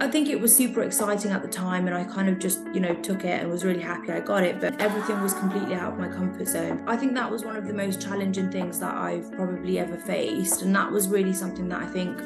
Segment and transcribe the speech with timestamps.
[0.00, 2.80] I think it was super exciting at the time, and I kind of just, you
[2.80, 4.60] know, took it and was really happy I got it.
[4.60, 6.82] But everything was completely out of my comfort zone.
[6.86, 10.62] I think that was one of the most challenging things that I've probably ever faced,
[10.62, 12.20] and that was really something that I think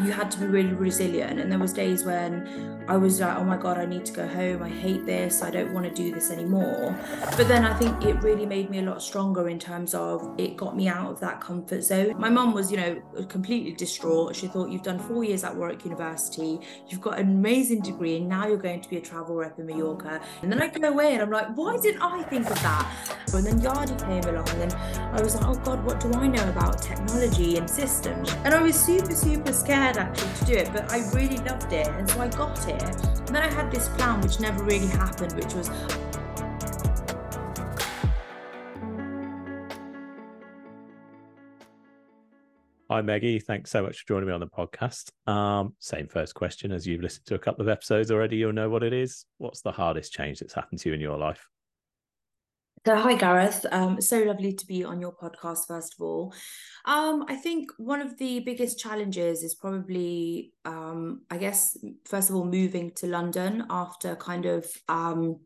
[0.00, 1.38] you had to be really resilient.
[1.40, 4.26] And there was days when I was like, oh my god, I need to go
[4.26, 4.62] home.
[4.62, 5.42] I hate this.
[5.42, 6.98] I don't want to do this anymore.
[7.36, 10.56] But then I think it really made me a lot stronger in terms of it
[10.56, 12.18] got me out of that comfort zone.
[12.18, 14.34] My mum was, you know, completely distraught.
[14.34, 18.28] She thought you've done four years at Warwick University, you've got an amazing degree, and
[18.28, 20.20] now you're going to be a travel rep in Mallorca.
[20.42, 23.18] And then I go away and I'm like, why didn't I think of that?
[23.34, 24.72] And then Yardi came along, and
[25.16, 28.32] I was like, oh god, what do I know about technology and systems?
[28.44, 31.88] And I was super, super scared actually to do it, but I really loved it,
[31.88, 32.82] and so I got it.
[32.82, 35.68] And then I had this plan which never really happened, which was
[42.92, 43.42] Hi, Megi.
[43.42, 45.10] Thanks so much for joining me on the podcast.
[45.26, 48.36] Um, same first question as you've listened to a couple of episodes already.
[48.36, 49.24] You'll know what it is.
[49.38, 51.48] What's the hardest change that's happened to you in your life?
[52.84, 53.64] So, hi, Gareth.
[53.70, 56.34] Um, so lovely to be on your podcast, first of all.
[56.84, 62.34] Um, I think one of the biggest challenges is probably, um, I guess, first of
[62.34, 65.38] all, moving to London after kind of um,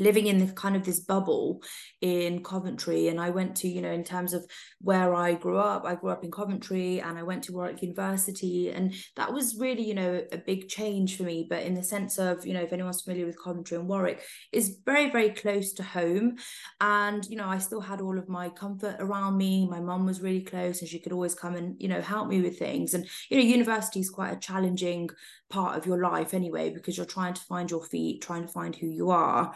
[0.00, 1.62] living in the kind of this bubble
[2.00, 3.08] in Coventry.
[3.08, 4.44] And I went to, you know, in terms of
[4.80, 8.70] where I grew up, I grew up in Coventry and I went to Warwick University.
[8.70, 11.46] And that was really, you know, a big change for me.
[11.48, 14.78] But in the sense of, you know, if anyone's familiar with Coventry and Warwick, is
[14.84, 16.36] very, very close to home.
[16.80, 19.68] And, you know, I still had all of my comfort around me.
[19.68, 22.40] My mum was really close and she could always come and, you know, help me
[22.40, 22.94] with things.
[22.94, 25.10] And, you know, university is quite a challenging
[25.50, 28.74] part of your life anyway, because you're trying to find your feet, trying to find
[28.74, 29.52] who you are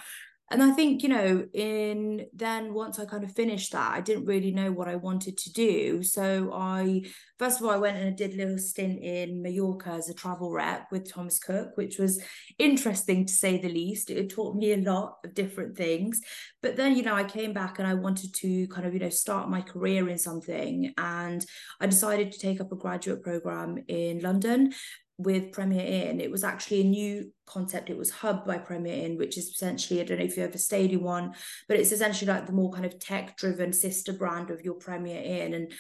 [0.51, 4.27] and I think, you know, in then once I kind of finished that, I didn't
[4.27, 6.03] really know what I wanted to do.
[6.03, 7.03] So I,
[7.39, 10.15] first of all, I went and I did a little stint in Mallorca as a
[10.15, 12.23] travel rep with Thomas Cook, which was
[12.59, 14.11] interesting to say the least.
[14.11, 16.21] It taught me a lot of different things.
[16.61, 19.09] But then, you know, I came back and I wanted to kind of, you know,
[19.09, 20.93] start my career in something.
[20.99, 21.45] And
[21.81, 24.75] I decided to take up a graduate program in London
[25.17, 27.91] with Premier Inn, it was actually a new concept.
[27.91, 30.59] It was Hub by Premier Inn, which is essentially, I don't know if you ever
[30.59, 31.35] stayed in one,
[31.69, 35.21] but it's essentially like the more kind of tech driven sister brand of your Premier
[35.23, 35.55] Inn.
[35.55, 35.73] And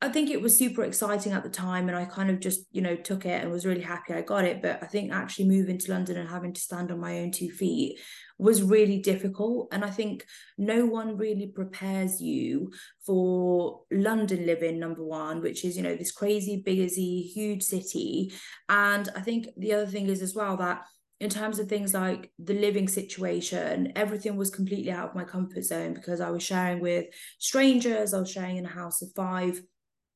[0.00, 1.88] I think it was super exciting at the time.
[1.88, 4.44] And I kind of just, you know, took it and was really happy I got
[4.44, 4.62] it.
[4.62, 7.50] But I think actually moving to London and having to stand on my own two
[7.50, 7.98] feet
[8.38, 9.68] was really difficult.
[9.72, 10.24] And I think
[10.56, 12.72] no one really prepares you
[13.04, 18.32] for London living, number one, which is, you know, this crazy, busy, huge city.
[18.68, 20.82] And I think the other thing is as well that
[21.20, 25.64] in terms of things like the living situation, everything was completely out of my comfort
[25.64, 27.06] zone because I was sharing with
[27.38, 29.60] strangers, I was sharing in a house of five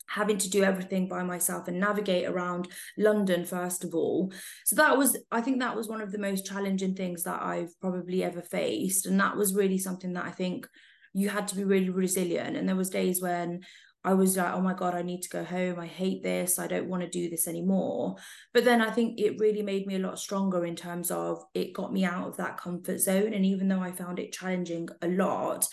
[0.06, 2.68] having to do everything by myself and navigate around
[2.98, 4.32] London first of all.
[4.64, 7.72] So that was I think that was one of the most challenging things that I've
[7.80, 10.68] probably ever faced and that was really something that I think
[11.14, 13.60] you had to be really resilient and there was days when
[14.04, 15.78] I was like, oh my God, I need to go home.
[15.78, 16.58] I hate this.
[16.58, 18.16] I don't want to do this anymore.
[18.52, 21.72] But then I think it really made me a lot stronger in terms of it
[21.72, 23.32] got me out of that comfort zone.
[23.32, 25.66] And even though I found it challenging a lot,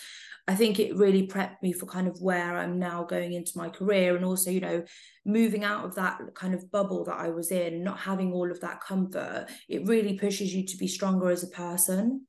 [0.47, 3.69] I think it really prepped me for kind of where I'm now going into my
[3.69, 4.83] career and also, you know,
[5.23, 8.59] moving out of that kind of bubble that I was in, not having all of
[8.61, 12.25] that comfort, it really pushes you to be stronger as a person.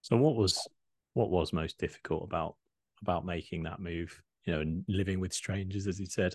[0.00, 0.66] So what was
[1.12, 2.56] what was most difficult about
[3.02, 6.34] about making that move, you know, living with strangers as you said?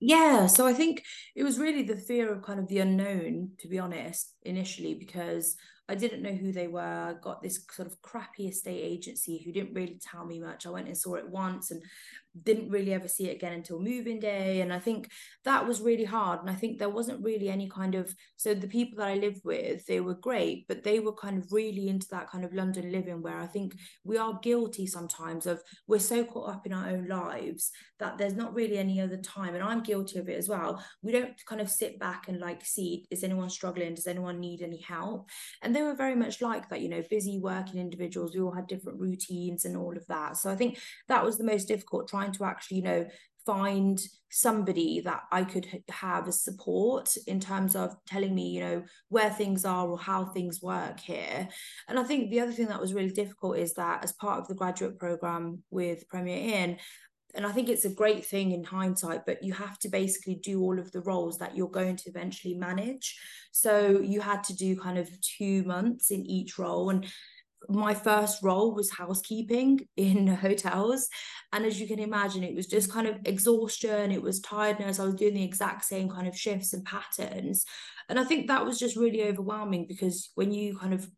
[0.00, 1.02] Yeah, so I think
[1.36, 5.56] it was really the fear of kind of the unknown, to be honest, initially, because
[5.90, 6.80] I didn't know who they were.
[6.80, 10.64] I got this sort of crappy estate agency who didn't really tell me much.
[10.64, 11.82] I went and saw it once and
[12.42, 14.60] didn't really ever see it again until moving day.
[14.60, 15.10] And I think
[15.44, 16.40] that was really hard.
[16.40, 19.42] And I think there wasn't really any kind of so the people that I lived
[19.44, 22.92] with, they were great, but they were kind of really into that kind of London
[22.92, 23.74] living where I think
[24.04, 28.34] we are guilty sometimes of we're so caught up in our own lives that there's
[28.34, 29.54] not really any other time.
[29.54, 30.82] And I'm guilty of it as well.
[31.02, 33.94] We don't kind of sit back and like see, is anyone struggling?
[33.94, 35.28] Does anyone need any help?
[35.62, 38.34] And they were very much like that, you know, busy working individuals.
[38.34, 40.36] We all had different routines and all of that.
[40.36, 40.78] So I think
[41.08, 43.06] that was the most difficult, trying to actually, you know,
[43.46, 44.00] find
[44.30, 49.30] somebody that I could have as support in terms of telling me, you know, where
[49.30, 51.48] things are or how things work here.
[51.88, 54.46] And I think the other thing that was really difficult is that as part of
[54.46, 56.78] the graduate program with Premier Inn,
[57.34, 60.60] and I think it's a great thing in hindsight, but you have to basically do
[60.60, 63.18] all of the roles that you're going to eventually manage.
[63.52, 66.90] So you had to do kind of two months in each role.
[66.90, 67.06] And
[67.68, 71.08] my first role was housekeeping in hotels.
[71.52, 74.98] And as you can imagine, it was just kind of exhaustion, it was tiredness.
[74.98, 77.64] I was doing the exact same kind of shifts and patterns.
[78.08, 81.08] And I think that was just really overwhelming because when you kind of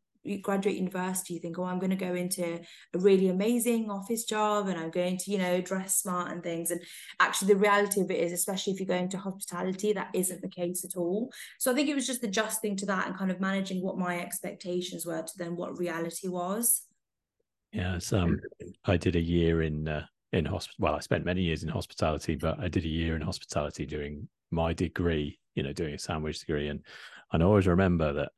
[0.42, 2.60] graduate university, you think, oh, I'm going to go into
[2.94, 6.70] a really amazing office job and I'm going to, you know, dress smart and things.
[6.70, 6.80] And
[7.20, 10.48] actually, the reality of it is, especially if you go into hospitality, that isn't the
[10.48, 11.32] case at all.
[11.58, 14.20] So I think it was just adjusting to that and kind of managing what my
[14.20, 16.82] expectations were to then what reality was.
[17.72, 18.40] Yeah, so um,
[18.84, 20.76] I did a year in uh, in hospital.
[20.78, 24.28] Well, I spent many years in hospitality, but I did a year in hospitality doing
[24.50, 25.38] my degree.
[25.54, 26.80] You know, doing a sandwich degree, and
[27.32, 28.32] and I always remember that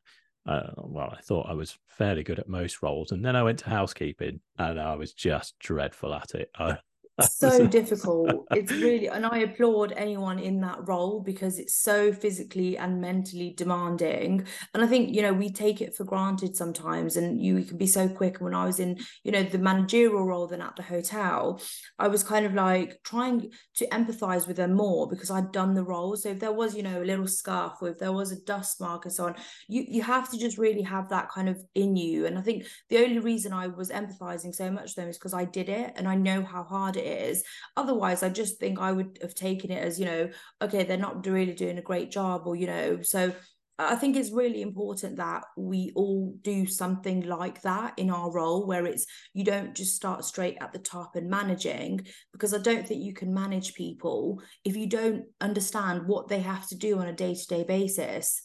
[0.46, 3.60] uh, well, I thought I was fairly good at most roles, and then I went
[3.60, 6.50] to housekeeping, and I was just dreadful at it.
[6.58, 6.78] I,
[7.20, 8.46] so difficult.
[8.54, 13.54] It's really, and I applaud anyone in that role because it's so physically and mentally
[13.56, 14.46] demanding.
[14.72, 17.86] And I think, you know, we take it for granted sometimes, and you can be
[17.86, 18.40] so quick.
[18.40, 21.60] When I was in, you know, the managerial role then at the hotel,
[21.98, 25.84] I was kind of like trying to empathize with them more because I'd done the
[25.84, 26.16] role.
[26.16, 28.80] So if there was, you know, a little scarf or if there was a dust
[28.80, 29.34] mark and so on,
[29.68, 32.26] you, you have to just really have that kind of in you.
[32.26, 35.34] And I think the only reason I was empathizing so much with them is because
[35.34, 37.44] I did it and I know how hard it it is.
[37.76, 40.30] Otherwise, I just think I would have taken it as, you know,
[40.62, 43.32] okay, they're not really doing a great job, or, you know, so
[43.76, 48.68] I think it's really important that we all do something like that in our role
[48.68, 52.86] where it's you don't just start straight at the top and managing because I don't
[52.86, 57.08] think you can manage people if you don't understand what they have to do on
[57.08, 58.44] a day-to-day basis.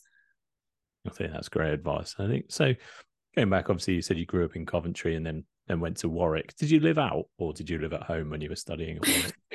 [1.05, 2.15] I think that's great advice.
[2.17, 2.73] I think so
[3.35, 6.09] going back obviously you said you grew up in Coventry and then then went to
[6.09, 6.55] Warwick.
[6.57, 8.99] Did you live out or did you live at home when you were studying?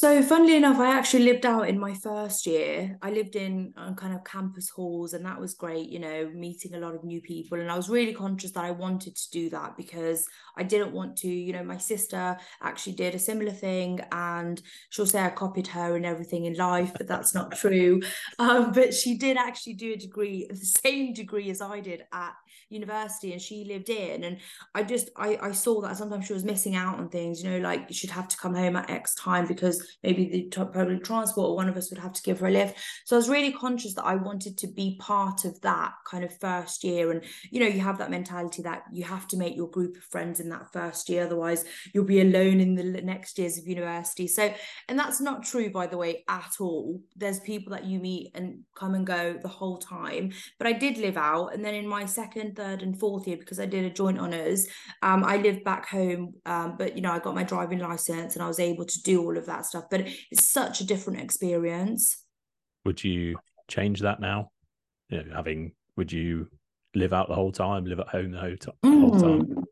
[0.00, 2.96] So, funnily enough, I actually lived out in my first year.
[3.02, 6.72] I lived in uh, kind of campus halls, and that was great, you know, meeting
[6.72, 7.60] a lot of new people.
[7.60, 10.26] And I was really conscious that I wanted to do that because
[10.56, 15.04] I didn't want to, you know, my sister actually did a similar thing, and she'll
[15.04, 18.00] say I copied her and everything in life, but that's not true.
[18.38, 22.32] Um, but she did actually do a degree, the same degree as I did at
[22.70, 24.24] university, and she lived in.
[24.24, 24.38] And
[24.74, 27.58] I just, I, I saw that sometimes she was missing out on things, you know,
[27.58, 31.56] like she'd have to come home at X time because maybe the public transport or
[31.56, 32.78] one of us would have to give her a lift.
[33.04, 36.38] So i was really conscious that i wanted to be part of that kind of
[36.38, 37.10] first year.
[37.10, 40.04] And you know you have that mentality that you have to make your group of
[40.04, 44.26] friends in that first year otherwise you'll be alone in the next years of university.
[44.26, 44.52] So
[44.88, 47.00] and that's not true by the way at all.
[47.16, 50.32] There's people that you meet and come and go the whole time.
[50.58, 51.54] But i did live out.
[51.54, 54.66] And then in my second third and fourth year because i did a joint honors
[55.02, 58.42] um, i lived back home um, but you know i got my driving license and
[58.42, 62.24] i was able to do all of that stuff but it's such a different experience.
[62.84, 63.36] Would you
[63.68, 64.50] change that now?
[65.08, 66.48] You know, having would you
[66.94, 69.00] live out the whole time live at home the whole, t- mm.
[69.00, 69.64] whole time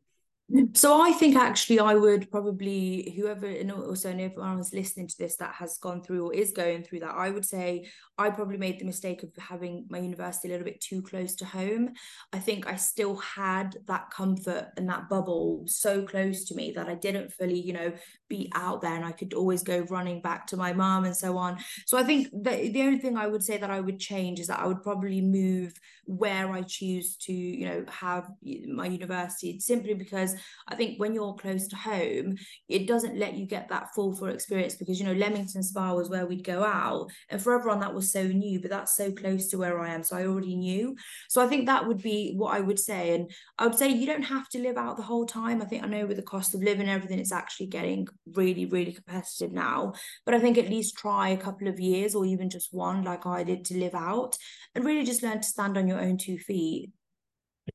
[0.72, 5.36] so I think actually I would probably whoever and also if anyone's listening to this
[5.36, 7.86] that has gone through or is going through that, I would say
[8.16, 11.44] I probably made the mistake of having my university a little bit too close to
[11.44, 11.90] home.
[12.32, 16.88] I think I still had that comfort and that bubble so close to me that
[16.88, 17.92] I didn't fully, you know,
[18.28, 21.36] be out there and I could always go running back to my mom and so
[21.36, 21.58] on.
[21.86, 24.46] So I think the the only thing I would say that I would change is
[24.46, 25.74] that I would probably move
[26.06, 28.28] where I choose to, you know, have
[28.66, 30.34] my university simply because
[30.66, 32.36] I think when you're close to home,
[32.68, 36.08] it doesn't let you get that full full experience because you know Leamington Spa was
[36.10, 39.48] where we'd go out, and for everyone that was so new, but that's so close
[39.48, 40.96] to where I am, so I already knew.
[41.28, 44.06] So I think that would be what I would say, and I would say you
[44.06, 45.62] don't have to live out the whole time.
[45.62, 48.66] I think I know with the cost of living and everything, it's actually getting really
[48.66, 52.50] really competitive now, but I think at least try a couple of years or even
[52.50, 54.36] just one, like I did, to live out
[54.74, 56.90] and really just learn to stand on your own two feet.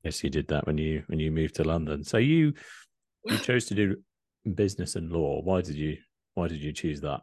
[0.03, 2.03] Yes, you did that when you when you moved to London.
[2.03, 2.53] So you
[3.25, 3.97] you chose to do
[4.55, 5.41] business and law.
[5.41, 5.97] Why did you
[6.33, 7.21] why did you choose that?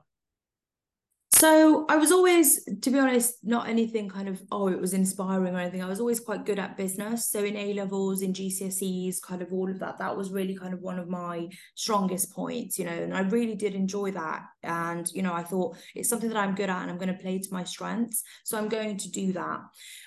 [1.40, 5.54] So I was always, to be honest, not anything kind of, oh, it was inspiring
[5.54, 5.82] or anything.
[5.82, 7.30] I was always quite good at business.
[7.30, 10.74] So in A levels, in GCSEs, kind of all of that, that was really kind
[10.74, 14.42] of one of my strongest points, you know, and I really did enjoy that.
[14.62, 17.22] And, you know, I thought it's something that I'm good at and I'm going to
[17.22, 18.22] play to my strengths.
[18.44, 19.60] So I'm going to do that.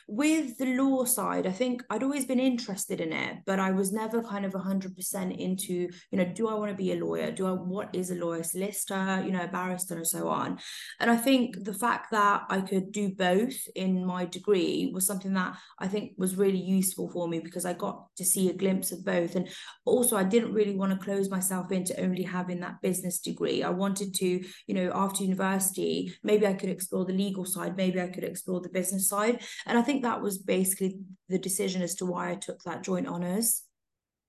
[0.07, 3.91] With the law side, I think I'd always been interested in it, but I was
[3.91, 5.73] never kind of 100% into,
[6.11, 7.31] you know, do I want to be a lawyer?
[7.31, 10.59] Do I, what is a lawyer, solicitor, uh, you know, barrister, and so on.
[10.99, 15.33] And I think the fact that I could do both in my degree was something
[15.33, 18.91] that I think was really useful for me because I got to see a glimpse
[18.91, 19.35] of both.
[19.35, 19.49] And
[19.85, 23.63] also, I didn't really want to close myself into only having that business degree.
[23.63, 28.01] I wanted to, you know, after university, maybe I could explore the legal side, maybe
[28.01, 29.41] I could explore the business side.
[29.65, 30.99] And I think that was basically
[31.29, 33.63] the decision as to why I took that joint honours.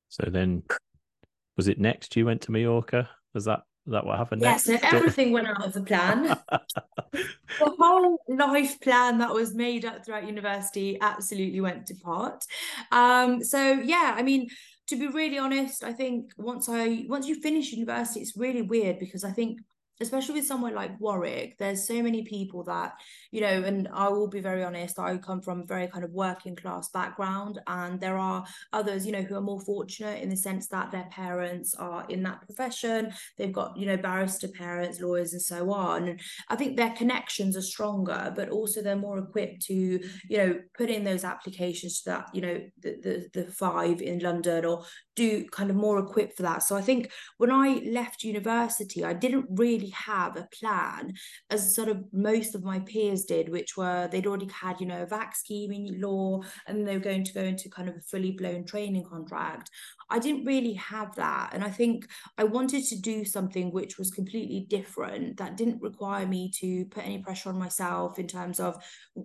[0.08, 0.62] So then,
[1.56, 3.08] was it next you went to Mallorca?
[3.34, 4.82] Was that that what happened Yes, next?
[4.82, 6.24] so everything went out of the plan.
[7.12, 12.44] the whole life plan that was made up throughout university absolutely went to pot.
[12.90, 14.48] Um, so yeah, I mean,
[14.88, 18.98] to be really honest, I think once I once you finish university, it's really weird
[18.98, 19.60] because I think
[20.00, 22.94] especially with somewhere like Warwick, there's so many people that,
[23.30, 26.10] you know, and I will be very honest, I come from a very kind of
[26.10, 30.36] working class background, and there are others, you know, who are more fortunate in the
[30.36, 33.12] sense that their parents are in that profession.
[33.38, 36.08] They've got, you know, barrister parents, lawyers, and so on.
[36.08, 40.58] And I think their connections are stronger, but also they're more equipped to, you know,
[40.76, 44.84] put in those applications to that, you know, the the, the five in London or
[45.16, 46.62] do kind of more equipped for that.
[46.62, 51.12] So I think when I left university, I didn't really have a plan
[51.50, 55.02] as sort of most of my peers did, which were they'd already had, you know,
[55.02, 58.00] a VAC scheme in law and they were going to go into kind of a
[58.00, 59.70] fully blown training contract.
[60.10, 61.50] I didn't really have that.
[61.52, 62.06] And I think
[62.38, 67.04] I wanted to do something which was completely different that didn't require me to put
[67.04, 68.82] any pressure on myself in terms of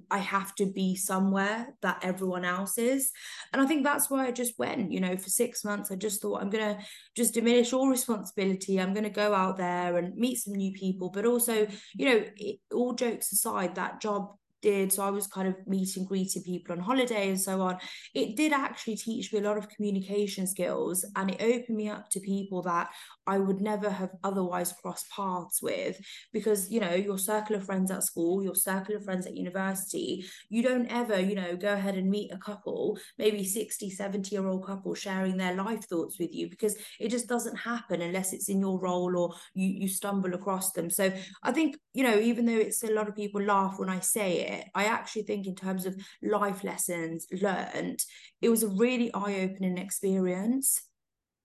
[0.09, 3.11] I have to be somewhere that everyone else is.
[3.53, 6.21] And I think that's why I just went, you know, for six months, I just
[6.21, 6.81] thought I'm going to
[7.15, 8.79] just diminish all responsibility.
[8.79, 11.09] I'm going to go out there and meet some new people.
[11.09, 14.91] But also, you know, it, all jokes aside, that job did.
[14.91, 17.77] So i was kind of meeting greeting people on holiday and so on.
[18.13, 22.09] It did actually teach me a lot of communication skills and it opened me up
[22.11, 22.89] to people that
[23.27, 25.99] I would never have otherwise crossed paths with
[26.33, 30.25] because you know your circle of friends at school your circle of friends at university
[30.49, 34.47] you don't ever you know go ahead and meet a couple maybe 60 70 year
[34.47, 38.49] old couple sharing their life thoughts with you because it just doesn't happen unless it's
[38.49, 40.89] in your role or you you stumble across them.
[40.89, 41.11] So
[41.43, 44.41] I think you know even though it's a lot of people laugh when I say
[44.41, 48.03] it I actually think in terms of life lessons learned
[48.41, 50.81] it was a really eye-opening experience.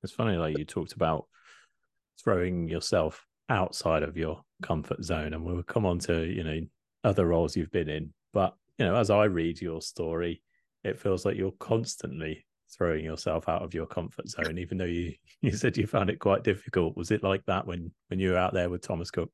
[0.03, 1.27] It's funny like you talked about
[2.23, 6.61] throwing yourself outside of your comfort zone and we'll come on to you know
[7.03, 8.13] other roles you've been in.
[8.33, 10.43] But you know as i read your story
[10.83, 12.45] it feels like you're constantly
[12.77, 16.19] throwing yourself out of your comfort zone even though you you said you found it
[16.19, 16.97] quite difficult.
[16.97, 19.31] Was it like that when when you were out there with thomas cook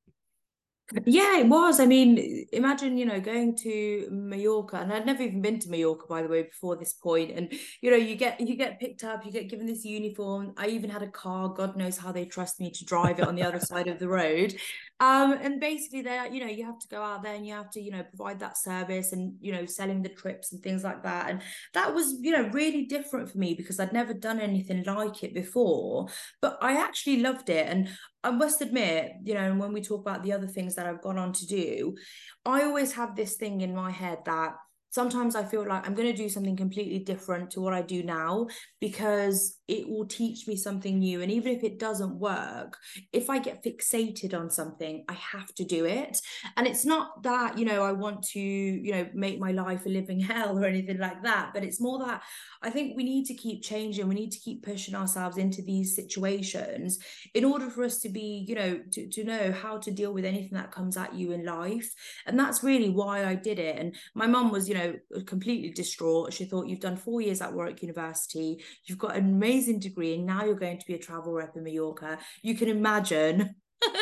[1.05, 1.79] yeah, it was.
[1.79, 6.07] I mean, imagine, you know, going to Mallorca, and I'd never even been to Mallorca,
[6.09, 7.31] by the way, before this point.
[7.31, 10.53] And you know, you get you get picked up, you get given this uniform.
[10.57, 11.49] I even had a car.
[11.49, 14.09] God knows how they trust me to drive it on the other side of the
[14.09, 14.57] road.
[14.99, 17.71] Um, and basically, there, you know, you have to go out there and you have
[17.71, 21.05] to, you know, provide that service and you know, selling the trips and things like
[21.05, 21.31] that.
[21.31, 21.41] And
[21.75, 25.35] that was, you know, really different for me because I'd never done anything like it
[25.35, 26.09] before.
[26.43, 27.89] But I actually loved it, and
[28.23, 31.03] I must admit, you know, and when we talk about the other things that I've
[31.03, 31.97] gone on to do,
[32.45, 34.57] I always have this thing in my head that
[34.91, 38.03] sometimes I feel like I'm going to do something completely different to what I do
[38.03, 38.49] now
[38.81, 41.23] because it will teach me something new.
[41.23, 42.77] And even if it doesn't work,
[43.13, 46.21] if I get fixated on something, I have to do it.
[46.57, 49.89] And it's not that, you know, I want to, you know, make my life a
[49.89, 52.23] living hell or anything like that, but it's more that
[52.63, 54.09] I think we need to keep changing.
[54.09, 56.99] We need to keep pushing ourselves into these situations
[57.35, 60.25] in order for us to be, you know, to, to know how to deal with
[60.25, 61.89] anything that comes at you in life.
[62.27, 63.79] And that's really why I did it.
[63.79, 64.80] And my mum was, you know,
[65.27, 66.33] completely distraught.
[66.33, 70.27] She thought, you've done four years at Warwick University, you've got an amazing degree, and
[70.27, 72.19] now you're going to be a travel rep in Mallorca.
[72.43, 73.55] You can imagine.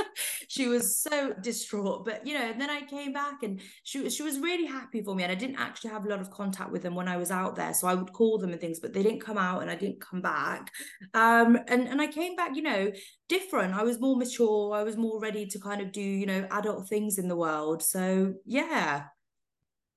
[0.51, 4.23] She was so distraught but you know and then i came back and she she
[4.23, 6.83] was really happy for me and i didn't actually have a lot of contact with
[6.83, 9.03] them when i was out there so i would call them and things but they
[9.03, 10.73] didn't come out and i didn't come back.
[11.13, 12.91] Um and and i came back you know
[13.29, 13.75] different.
[13.75, 14.75] I was more mature.
[14.75, 17.83] I was more ready to kind of do you know adult things in the world.
[17.83, 19.05] So yeah.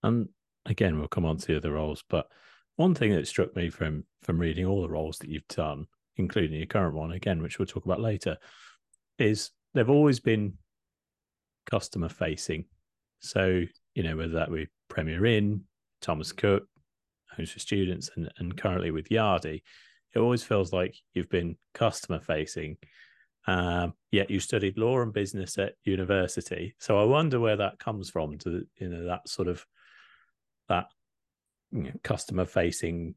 [0.03, 0.29] And
[0.65, 2.27] again we'll come on to the other roles but
[2.75, 5.85] one thing that struck me from from reading all the roles that you've done
[6.17, 8.37] including your current one again which we'll talk about later
[9.17, 10.53] is they've always been
[11.69, 12.65] customer facing.
[13.19, 13.63] So,
[13.93, 15.63] you know, whether that be Premier Inn,
[16.01, 16.63] Thomas Cook,
[17.35, 19.61] Homes for Students, and, and currently with Yardi,
[20.13, 22.77] it always feels like you've been customer facing.
[23.47, 26.75] Um, yet you studied law and business at university.
[26.79, 29.65] So I wonder where that comes from to, you know, that sort of
[30.69, 30.87] that
[31.71, 33.15] you know, customer facing,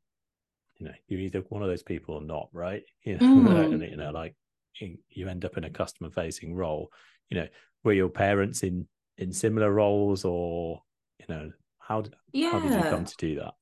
[0.77, 2.83] you know, you're either one of those people or not, right?
[3.05, 3.91] You know, mm.
[3.91, 4.35] you know, like
[4.81, 6.91] you end up in a customer facing role
[7.31, 7.49] you know
[7.83, 8.87] were your parents in
[9.19, 10.83] in similar roles or
[11.19, 12.51] you know how did, yeah.
[12.51, 13.55] how did you come to do that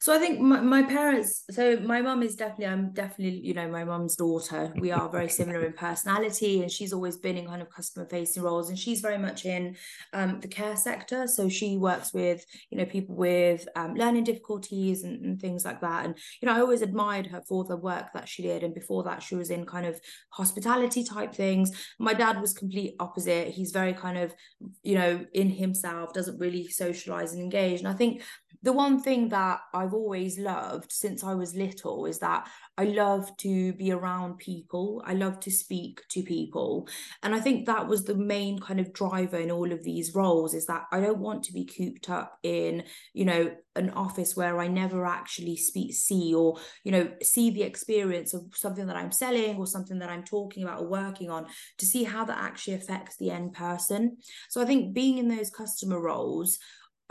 [0.00, 1.44] So I think my, my parents.
[1.50, 2.66] So my mum is definitely.
[2.66, 3.40] I'm definitely.
[3.40, 4.72] You know, my mum's daughter.
[4.78, 8.42] We are very similar in personality, and she's always been in kind of customer facing
[8.42, 9.76] roles, and she's very much in
[10.12, 11.26] um, the care sector.
[11.26, 15.80] So she works with you know people with um, learning difficulties and, and things like
[15.80, 16.04] that.
[16.04, 18.62] And you know, I always admired her for the work that she did.
[18.62, 21.70] And before that, she was in kind of hospitality type things.
[21.98, 23.48] My dad was complete opposite.
[23.48, 24.34] He's very kind of
[24.82, 27.80] you know in himself, doesn't really socialize and engage.
[27.80, 28.22] And I think
[28.62, 32.48] the one thing that I've always loved since I was little is that
[32.78, 35.02] I love to be around people.
[35.06, 36.88] I love to speak to people.
[37.22, 40.54] And I think that was the main kind of driver in all of these roles
[40.54, 42.84] is that I don't want to be cooped up in,
[43.14, 47.62] you know, an office where I never actually speak, see, or, you know, see the
[47.62, 51.46] experience of something that I'm selling or something that I'm talking about or working on
[51.78, 54.16] to see how that actually affects the end person.
[54.48, 56.58] So I think being in those customer roles,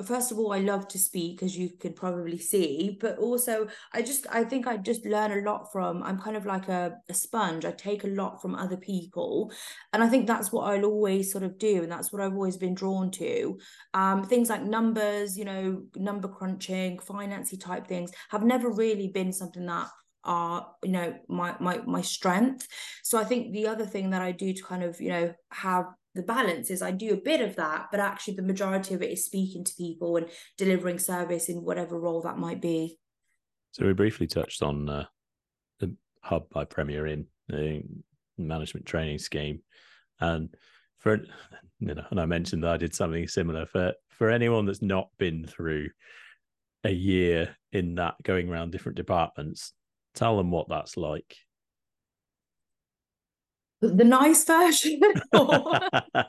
[0.04, 4.02] first of all i love to speak as you can probably see but also i
[4.02, 7.14] just i think i just learn a lot from i'm kind of like a, a
[7.14, 7.64] sponge.
[7.64, 9.52] I take a lot from other people
[9.94, 12.58] and i think that's what i'll always sort of do and that's what i've always
[12.58, 13.58] been drawn to.
[13.94, 19.32] Um, things like numbers you know number crunching financy type things have never really been
[19.32, 19.88] something that
[20.25, 22.68] are you know my my my strength.
[23.04, 25.86] So i think the other thing that i do to kind of you know have
[26.15, 29.12] the balance is I do a bit of that, but actually the majority of it
[29.12, 32.98] is speaking to people and delivering service in whatever role that might be.
[33.72, 35.05] So we briefly touched on uh,
[35.79, 37.84] the hub by Premier Inn, the
[38.38, 39.62] management training scheme,
[40.22, 40.50] and
[40.98, 41.17] for
[41.79, 45.10] you know, and I mentioned that I did something similar for for anyone that's not
[45.17, 45.89] been through
[46.86, 49.74] a year in that going around different departments.
[50.13, 51.36] Tell them what that's like
[53.94, 55.00] the nice version.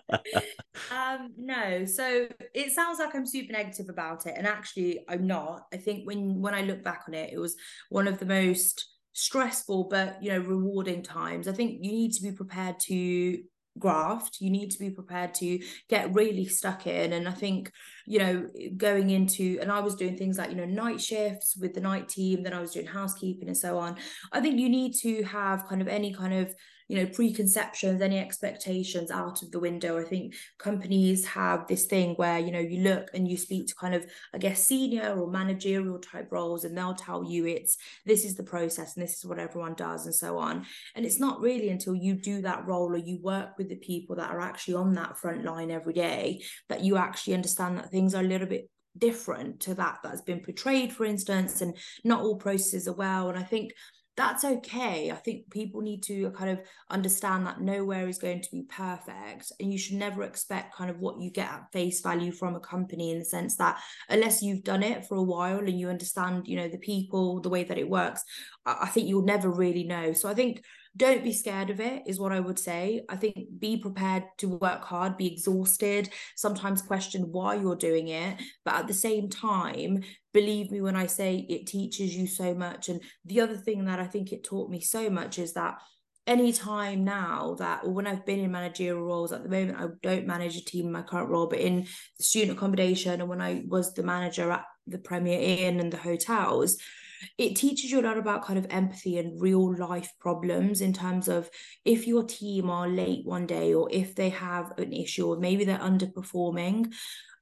[0.91, 5.63] Um no so it sounds like i'm super negative about it and actually i'm not.
[5.73, 7.57] I think when when i look back on it it was
[7.89, 11.49] one of the most stressful but you know rewarding times.
[11.49, 13.43] I think you need to be prepared to
[13.79, 14.41] graft.
[14.41, 15.59] You need to be prepared to
[15.89, 17.71] get really stuck in and i think
[18.07, 21.75] you know going into and i was doing things like you know night shifts with
[21.75, 23.97] the night team then i was doing housekeeping and so on.
[24.33, 26.55] I think you need to have kind of any kind of
[26.89, 29.99] you know preconceptions any expectations out of the window.
[29.99, 33.75] I think companies have this thing where you know you look and you speak to
[33.75, 38.25] kind of i guess senior or managerial type roles and they'll tell you it's this
[38.25, 40.65] is the process and this is what everyone does and so on.
[40.95, 44.17] And it's not really until you do that role or you work with the people
[44.17, 48.15] that are actually on that front line every day that you actually understand that things
[48.15, 52.37] are a little bit different to that that's been portrayed for instance and not all
[52.37, 53.29] processes are well.
[53.29, 53.73] And i think
[54.17, 55.11] that's okay.
[55.11, 59.53] I think people need to kind of understand that nowhere is going to be perfect.
[59.61, 62.61] And you should never expect kind of what you get at face value from a
[62.61, 66.49] company in the sense that unless you've done it for a while and you understand,
[66.49, 68.25] you know, the people, the way that it works,
[68.65, 70.15] I think you'll never really know.
[70.15, 70.63] So I think
[70.97, 74.49] don't be scared of it is what i would say i think be prepared to
[74.49, 80.03] work hard be exhausted sometimes question why you're doing it but at the same time
[80.37, 82.91] believe me when i say it teaches you so much.
[82.91, 85.75] And the other thing that i think it taught me so much is that
[86.27, 89.87] any time now that or when I've been in managerial roles at the moment I
[90.03, 91.87] don't manage a team in my current role but in
[92.21, 96.77] student accommodation and when I was the manager at the Premier Inn and the hotels
[97.39, 101.29] it teaches you a lot about kind of empathy and real life problems in terms
[101.29, 101.49] of
[101.85, 105.65] if your team are late one day or if they have an issue or maybe
[105.65, 106.93] they're underperforming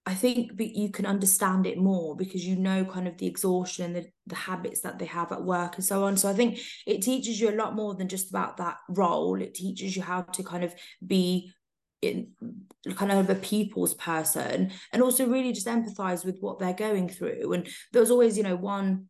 [0.06, 3.96] I think you can understand it more because you know kind of the exhaustion and
[3.96, 6.18] the, the habits that they have at work and so on.
[6.18, 9.40] So I think it teaches you a lot more than just about that role.
[9.40, 10.74] It teaches you how to kind of
[11.06, 11.52] be
[12.02, 12.32] in
[12.96, 17.54] kind of a people's person and also really just empathize with what they're going through.
[17.54, 19.08] And there was always, you know, one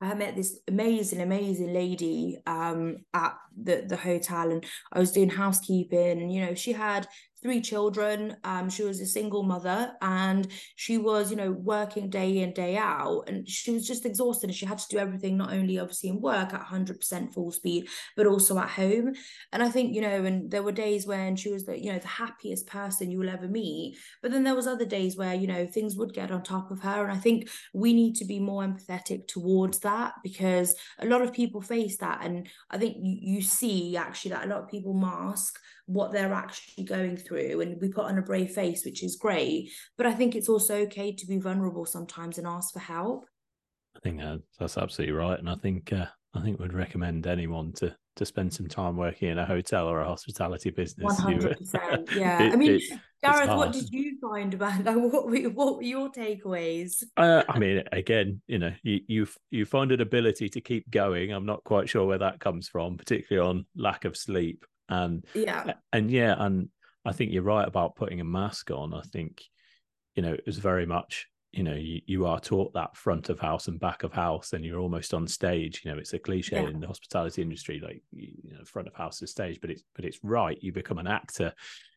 [0.00, 5.30] I met this amazing, amazing lady um, at the the hotel, and I was doing
[5.30, 7.08] housekeeping, and you know, she had
[7.42, 8.36] three children.
[8.44, 12.76] Um, she was a single mother and she was, you know, working day in, day
[12.76, 13.24] out.
[13.28, 16.20] And she was just exhausted and she had to do everything, not only obviously in
[16.20, 19.14] work at 100% full speed, but also at home.
[19.52, 21.98] And I think, you know, and there were days when she was the, you know,
[21.98, 23.98] the happiest person you will ever meet.
[24.22, 26.80] But then there was other days where, you know, things would get on top of
[26.80, 27.04] her.
[27.04, 31.32] And I think we need to be more empathetic towards that because a lot of
[31.32, 32.20] people face that.
[32.24, 36.32] And I think you, you see actually that a lot of people mask what they're
[36.32, 40.12] actually going through and we put on a brave face which is great but i
[40.12, 43.24] think it's also okay to be vulnerable sometimes and ask for help
[43.96, 47.72] i think uh, that's absolutely right and i think uh, i think we'd recommend anyone
[47.72, 52.42] to to spend some time working in a hotel or a hospitality business 100% yeah
[52.42, 52.82] it, i mean it,
[53.22, 57.02] Gareth, what did you find about like what were what were your takeaways?
[57.16, 61.32] Uh, I mean, again, you know, you you you find an ability to keep going.
[61.32, 64.64] I'm not quite sure where that comes from, particularly on lack of sleep.
[64.88, 66.68] And yeah, and yeah, and
[67.04, 68.94] I think you're right about putting a mask on.
[68.94, 69.42] I think,
[70.14, 73.40] you know, it was very much, you know, you, you are taught that front of
[73.40, 75.82] house and back of house, and you're almost on stage.
[75.84, 76.68] You know, it's a cliche yeah.
[76.68, 80.04] in the hospitality industry, like you know, front of house is stage, but it's but
[80.04, 80.58] it's right.
[80.60, 81.52] You become an actor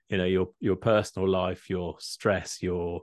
[0.09, 3.01] you know your your personal life your stress your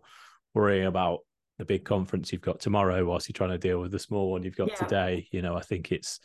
[0.54, 1.20] worrying about
[1.58, 4.42] the big conference you've got tomorrow whilst you're trying to deal with the small one
[4.42, 4.74] you've got yeah.
[4.74, 6.20] today you know i think it's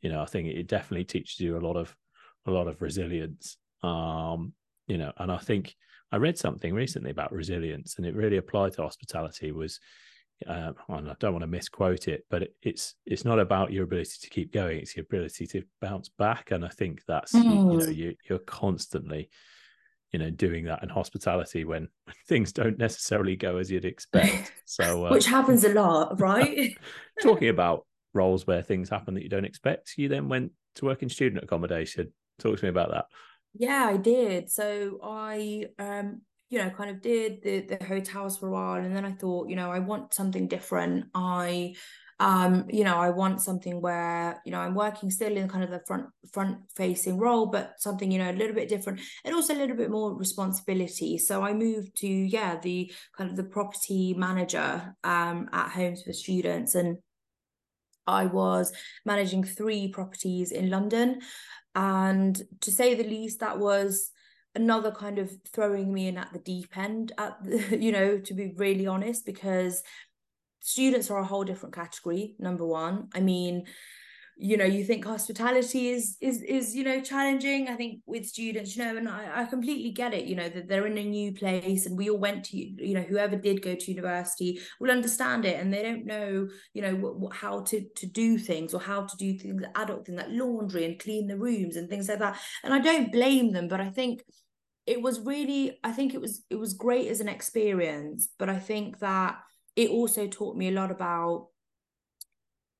[0.00, 1.94] you know i think it definitely teaches you a lot of
[2.46, 4.52] a lot of resilience um
[4.86, 5.74] you know and i think
[6.12, 9.80] i read something recently about resilience and it really applied to hospitality was
[10.48, 13.84] uh, and I don't want to misquote it, but it, it's it's not about your
[13.84, 16.50] ability to keep going; it's your ability to bounce back.
[16.50, 17.44] And I think that's mm.
[17.44, 17.94] you, you, know mm.
[17.94, 19.28] you, you're constantly
[20.12, 21.88] you know doing that in hospitality when,
[22.28, 26.76] things don't necessarily go as you'd expect so uh, which happens a lot right
[27.22, 31.02] talking about roles where things happen that you don't expect you then went to work
[31.02, 33.06] in student accommodation talk to me about that.
[33.54, 34.50] Yeah i did.
[34.50, 38.94] So i um you know kind of did the the hotels for a while and
[38.94, 41.06] then i thought you know i want something different.
[41.14, 41.74] I
[42.20, 45.70] um you know i want something where you know i'm working still in kind of
[45.70, 49.54] the front front facing role but something you know a little bit different and also
[49.54, 51.16] a little bit more responsibility.
[51.16, 56.12] So i moved to yeah the kind of the property manager um at homes for
[56.12, 56.98] students and
[58.06, 58.70] i was
[59.06, 61.20] managing three properties in london
[61.74, 64.10] and to say the least that was
[64.54, 68.34] another kind of throwing me in at the deep end at the, you know to
[68.34, 69.82] be really honest because
[70.60, 73.08] students are a whole different category number one.
[73.14, 73.64] I mean
[74.42, 77.68] you know you think hospitality is is is you know challenging.
[77.68, 80.66] I think with students you know and I, I completely get it you know that
[80.66, 83.74] they're in a new place and we all went to you know whoever did go
[83.74, 87.84] to university will understand it and they don't know you know what, what, how to
[87.96, 91.36] to do things or how to do things adult things like laundry and clean the
[91.36, 92.40] rooms and things like that.
[92.64, 94.24] And i don't blame them but i think
[94.86, 98.58] it was really i think it was it was great as an experience but i
[98.58, 99.36] think that
[99.76, 101.48] it also taught me a lot about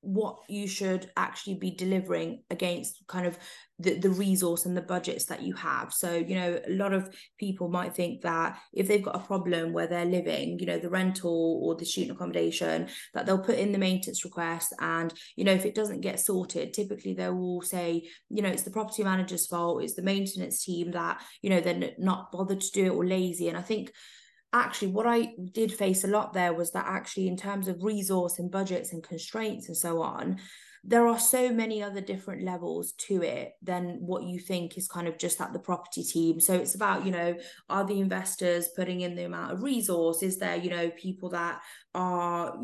[0.01, 3.37] what you should actually be delivering against kind of
[3.79, 5.93] the, the resource and the budgets that you have.
[5.93, 9.73] So you know a lot of people might think that if they've got a problem
[9.73, 13.71] where they're living you know the rental or the student accommodation that they'll put in
[13.71, 18.07] the maintenance request and you know if it doesn't get sorted typically they will say
[18.29, 21.91] you know it's the property manager's fault it's the maintenance team that you know they're
[21.97, 23.49] not bothered to do it or lazy.
[23.49, 23.91] And i think
[24.53, 28.39] actually what i did face a lot there was that actually in terms of resource
[28.39, 30.37] and budgets and constraints and so on
[30.83, 35.07] there are so many other different levels to it than what you think is kind
[35.07, 36.39] of just at the property team.
[36.39, 37.35] So it's about you know
[37.69, 40.23] are the investors putting in the amount of resource?
[40.23, 41.61] Is there you know people that
[41.93, 42.57] are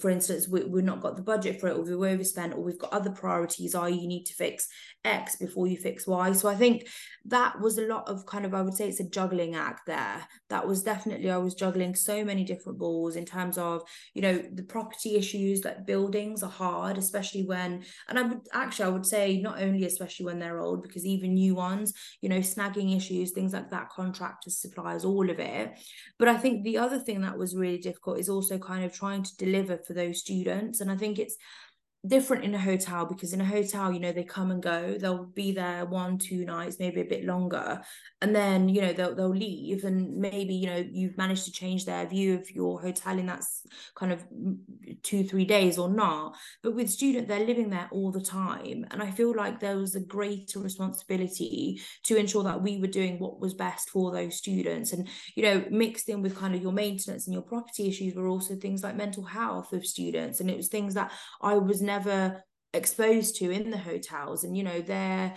[0.00, 2.78] for instance we, we've not got the budget for it or we've overspent or we've
[2.78, 4.68] got other priorities are you need to fix
[5.04, 6.32] x before you fix y.
[6.32, 6.86] So i think
[7.26, 10.26] that was a lot of kind of i would say it's a juggling act there.
[10.50, 13.82] That was definitely i was juggling so many different balls in terms of
[14.14, 18.84] you know the property issues like buildings are hard especially when and i would actually
[18.84, 22.38] i would say not only especially when they're old because even new ones you know
[22.38, 25.72] snagging issues things like that contractors suppliers all of it.
[26.18, 29.22] But i think the other thing that was really difficult is also kind of trying
[29.22, 30.80] to deliver for those students.
[30.80, 31.36] And i think it's
[32.06, 35.24] different in a hotel because in a hotel you know they come and go they'll
[35.24, 37.80] be there one two nights maybe a bit longer
[38.20, 41.86] and then you know they'll, they'll leave and maybe you know you've managed to change
[41.86, 43.42] their view of your hotel in that
[43.94, 44.22] kind of
[45.02, 46.34] two three days or not.
[46.62, 49.94] But with student they're living there all the time and i feel like there was
[49.94, 54.92] a greater responsibility to ensure that we were doing what was best for those students.
[54.92, 58.28] And you know mixed in with kind of your maintenance and your property issues were
[58.28, 61.93] also things like mental health of students and it was things that i was never
[61.94, 64.44] never exposed to in the hotels.
[64.44, 65.34] And you know there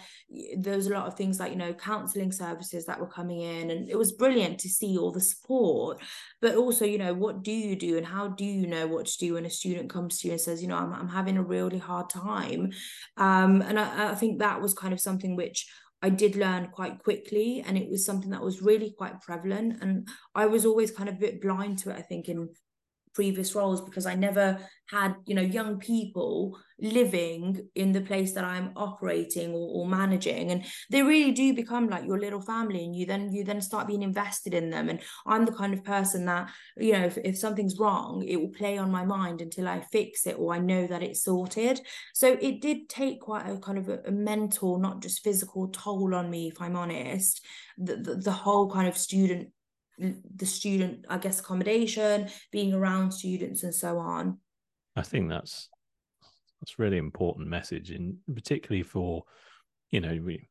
[0.57, 3.89] there's a lot of things like you know counseling services that were coming in and
[3.89, 6.01] it was brilliant to see all the support.
[6.41, 9.17] But also you know what do you do and how do you know what to
[9.17, 11.43] do when a student comes to you and says you know i'm, I'm having a
[11.43, 12.71] really hard time.
[13.17, 15.69] Um, and I, I think that was kind of something which
[16.01, 19.81] I did learn quite quickly and it was something that was really quite prevalent.
[19.81, 22.49] And I was always kind of a bit blind to it I think in
[23.17, 24.59] previous roles because I never
[24.91, 30.51] had, you know, young people living in the place that I'm operating or, or, managing.
[30.51, 33.87] And they really do become like your little family and you then you then start
[33.87, 34.87] being invested in them.
[34.87, 38.49] And I'm the kind of person that, you know, if, if something's wrong, it will
[38.61, 41.81] play on my mind until I fix it or I know that it's sorted.
[42.13, 46.13] So it did take quite a kind of a, a mental, not just physical toll
[46.13, 47.43] on me, if I'm honest.
[47.79, 49.49] The, the, the whole kind of student
[49.97, 54.39] the student, I guess, accommodation, being around students, and so on.
[54.95, 55.69] I think that's
[56.59, 59.23] that's really important message, and particularly for
[59.91, 60.47] you know we,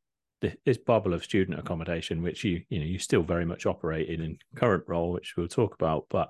[0.64, 4.20] this bubble of student accommodation, which you you know you still very much operate in
[4.20, 6.06] in current role, which we'll talk about.
[6.10, 6.28] But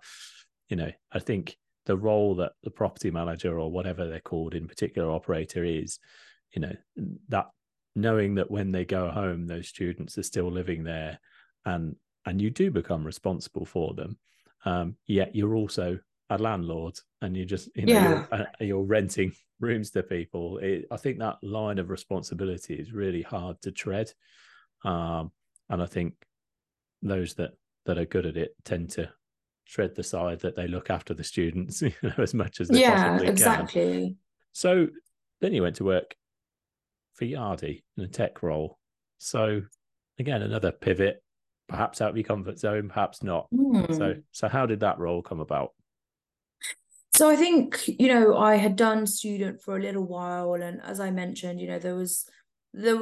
[0.68, 4.66] you know, I think the role that the property manager or whatever they're called in
[4.66, 6.00] particular operator is,
[6.52, 6.72] you know,
[7.28, 7.46] that
[7.94, 11.18] knowing that when they go home, those students are still living there,
[11.64, 11.96] and
[12.26, 14.18] and you do become responsible for them.
[14.64, 18.08] Um, yet you're also a landlord, and you just you know yeah.
[18.08, 20.58] you're, uh, you're renting rooms to people.
[20.58, 24.12] It, I think that line of responsibility is really hard to tread,
[24.84, 25.30] um,
[25.70, 26.14] and I think
[27.02, 27.52] those that
[27.86, 29.08] that are good at it tend to
[29.66, 32.80] tread the side that they look after the students you know, as much as they
[32.80, 34.00] yeah, possibly exactly.
[34.00, 34.16] can.
[34.52, 34.88] So
[35.40, 36.14] then you went to work
[37.14, 38.78] for Yardi in a tech role.
[39.18, 39.62] So
[40.18, 41.22] again, another pivot,
[41.68, 43.48] perhaps out of your comfort zone, perhaps not.
[43.52, 43.96] Mm.
[43.96, 45.72] So so how did that role come about?
[47.14, 51.00] So I think, you know, I had done student for a little while and as
[51.00, 52.28] I mentioned, you know, there was
[52.74, 52.96] there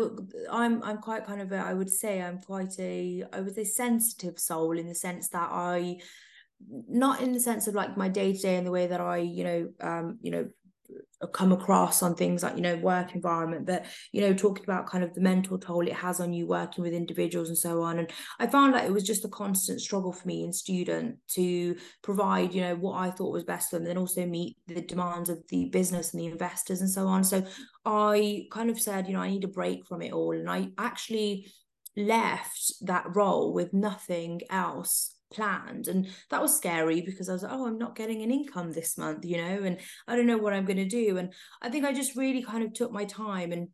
[0.50, 3.64] I'm I'm quite kind of a, I would say I'm quite a I was a
[3.64, 5.98] sensitive soul in the sense that I
[6.70, 9.18] not in the sense of like my day to day and the way that I,
[9.18, 10.48] you know, um, you know,
[11.32, 15.02] come across on things like you know work environment but you know talking about kind
[15.02, 17.98] of the mental toll it has on you working with individuals and so on.
[17.98, 21.76] And i found like it was just a constant struggle for me in student to
[22.02, 24.82] provide you know what i thought was best for them and then also meet the
[24.82, 27.24] demands of the business and the investors and so on.
[27.24, 27.44] So
[27.84, 30.32] i kind of said you know i need a break from it all.
[30.32, 31.50] And i actually
[31.96, 37.52] left that role with nothing else planned and that was scary because i was like
[37.52, 40.52] oh i'm not getting an income this month you know and i don't know what
[40.52, 43.52] i'm going to do and i think i just really kind of took my time
[43.52, 43.68] and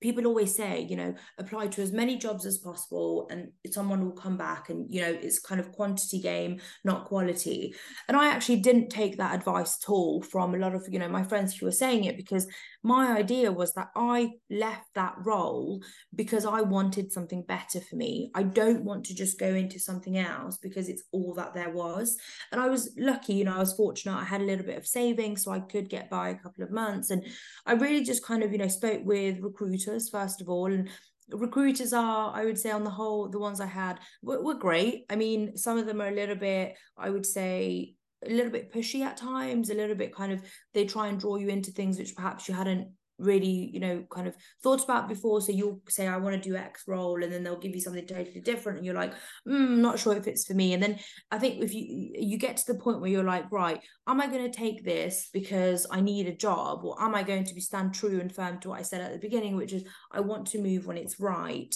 [0.00, 4.12] people always say you know apply to as many jobs as possible and someone will
[4.12, 7.74] come back and you know it's kind of quantity game not quality.
[8.06, 11.08] And i actually didn't take that advice at all from a lot of you know
[11.08, 12.46] my friends who were saying it because
[12.82, 15.82] my idea was that i left that role
[16.14, 18.30] because i wanted something better for me.
[18.34, 22.16] I don't want to just go into something else because it's all that there was.
[22.52, 24.16] And i was lucky you know i was fortunate.
[24.16, 26.70] I had a little bit of savings so i could get by a couple of
[26.70, 27.10] months.
[27.10, 27.26] And
[27.66, 30.88] i really just kind of you know spoke with recruiters recruiters first of all and
[31.30, 35.04] recruiters are i would say on the whole the ones i had were, were great.
[35.10, 37.94] I mean some of them are a little bit i would say
[38.26, 40.42] a little bit pushy at times a little bit kind of
[40.74, 44.28] they try and draw you into things which perhaps you hadn't really you know kind
[44.28, 45.40] of thought about before.
[45.40, 48.06] So you'll say i want to do x role and then they'll give you something
[48.06, 49.12] totally different and you're like
[49.46, 50.72] mm, not sure if it's for me.
[50.72, 50.98] And then
[51.30, 54.26] i think if you you get to the point where you're like right am i
[54.26, 57.60] going to take this because i need a job or am i going to be
[57.60, 60.46] stand true and firm to what i said at the beginning which is i want
[60.46, 61.74] to move when it's right?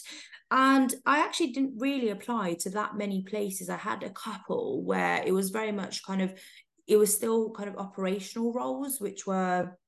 [0.50, 3.68] And i actually didn't really apply to that many places.
[3.68, 6.34] I had a couple where it was very much kind of
[6.86, 9.78] it was still kind of operational roles which were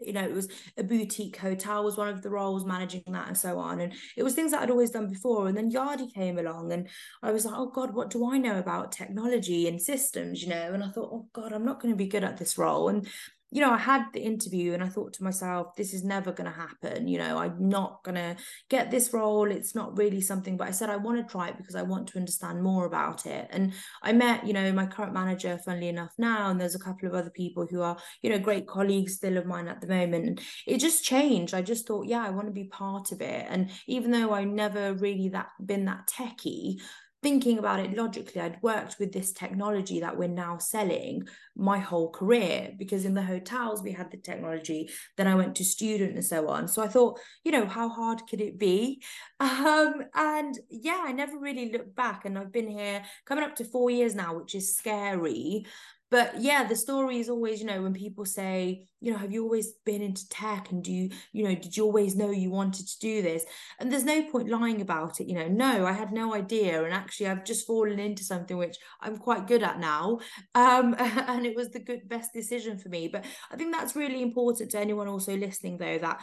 [0.00, 3.36] you know it was a boutique hotel was one of the roles managing that and
[3.36, 3.80] so on.
[3.80, 5.48] And it was things that i'd always done before.
[5.48, 6.88] And then yardi came along and
[7.22, 10.42] i was like oh god what do i know about technology and systems?
[10.42, 10.72] you know?
[10.72, 12.88] And i thought oh god i'm not going to be good at this role.
[12.88, 13.06] And
[13.50, 16.50] you know, I had the interview and I thought to myself, this is never going
[16.50, 17.08] to happen.
[17.08, 18.36] You know, I'm not going to
[18.68, 19.50] get this role.
[19.50, 22.08] It's not really something, but I said, I want to try it because I want
[22.08, 23.48] to understand more about it.
[23.50, 27.08] And I met, you know, my current manager, funnily enough, now, and there's a couple
[27.08, 30.26] of other people who are, you know, great colleagues still of mine at the moment.
[30.26, 31.54] And it just changed.
[31.54, 33.46] I just thought, yeah, I want to be part of it.
[33.48, 36.80] And even though I never really that been that techie,
[37.22, 41.26] thinking about it logically, I'd worked with this technology that we're now selling
[41.56, 44.90] my whole career because in the hotels we had the technology.
[45.16, 46.68] Then I went to student and so on.
[46.68, 49.02] So I thought, you know, how hard could it be?
[49.58, 52.24] Um, and yeah, I never really looked back.
[52.24, 55.66] And I've been here coming up to four years now, which is scary
[56.10, 59.42] but yeah the story is always you know when people say you know have you
[59.42, 60.70] always been into tech?
[60.70, 63.44] And do you you know did you always know you wanted to do this?
[63.78, 65.48] And there's no point lying about it you know.
[65.48, 66.84] No i had no idea.
[66.84, 70.18] And actually i've just fallen into something which i'm quite good at now.
[70.54, 73.08] Um and it was the good best decision for me.
[73.08, 76.20] But i think that's really important to anyone also listening though that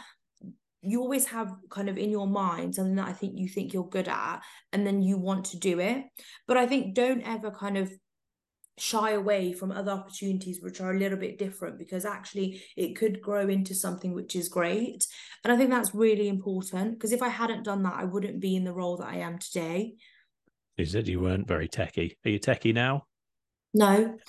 [0.82, 3.88] you always have kind of in your mind something that I think you think you're
[3.88, 4.40] good at,
[4.72, 6.04] and then you want to do it.
[6.46, 7.90] But I think don't ever kind of
[8.78, 13.20] shy away from other opportunities which are a little bit different because actually it could
[13.22, 15.06] grow into something which is great.
[15.44, 18.56] And i think that's really important because if i hadn't done that i wouldn't be
[18.56, 19.94] in the role that i am today.
[20.76, 23.06] You said you weren't very techy are you techy now?
[23.74, 24.16] No.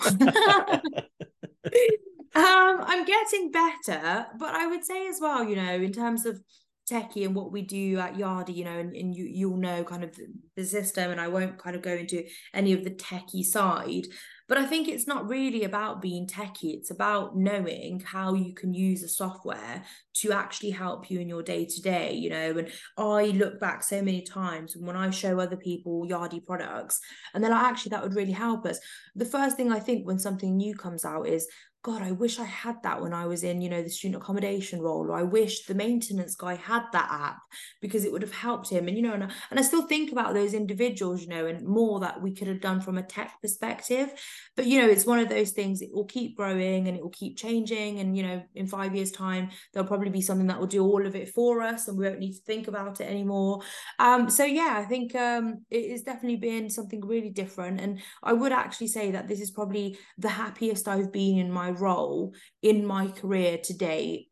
[2.34, 6.40] Um i'm getting better but i would say as well you know in terms of
[6.88, 10.04] techie and what we do at Yardi, you know, and, and you you'll know kind
[10.04, 10.18] of
[10.56, 14.06] the system, and I won't kind of go into any of the techie side.
[14.48, 16.74] But I think it's not really about being techie.
[16.74, 19.84] It's about knowing how you can use a software
[20.14, 22.56] to actually help you in your day to day, you know.
[22.56, 26.98] And I look back so many times when I show other people Yardi products
[27.34, 28.80] and they're like, actually, that would really help us.
[29.14, 31.46] The first thing I think when something new comes out is,
[31.82, 34.80] God, I wish I had that when I was in, you know, the student accommodation
[34.80, 37.38] role, or I wish the maintenance guy had that app
[37.80, 38.88] because it would have helped him.
[38.88, 42.00] And, you know, and, and I still think about those individuals, you know, and more
[42.00, 44.10] that we could have done from a tech perspective.
[44.56, 47.10] But, you know, it's one of those things, it will keep growing and it will
[47.10, 48.00] keep changing.
[48.00, 51.06] And, you know, in five years' time, there'll probably be something that will do all
[51.06, 53.60] of it for us and we won't need to think about it anymore.
[54.00, 57.80] Um, so, yeah, I think um, it has definitely been something really different.
[57.80, 61.67] And I would actually say that this is probably the happiest I've been in my
[61.70, 64.28] role in my career to date.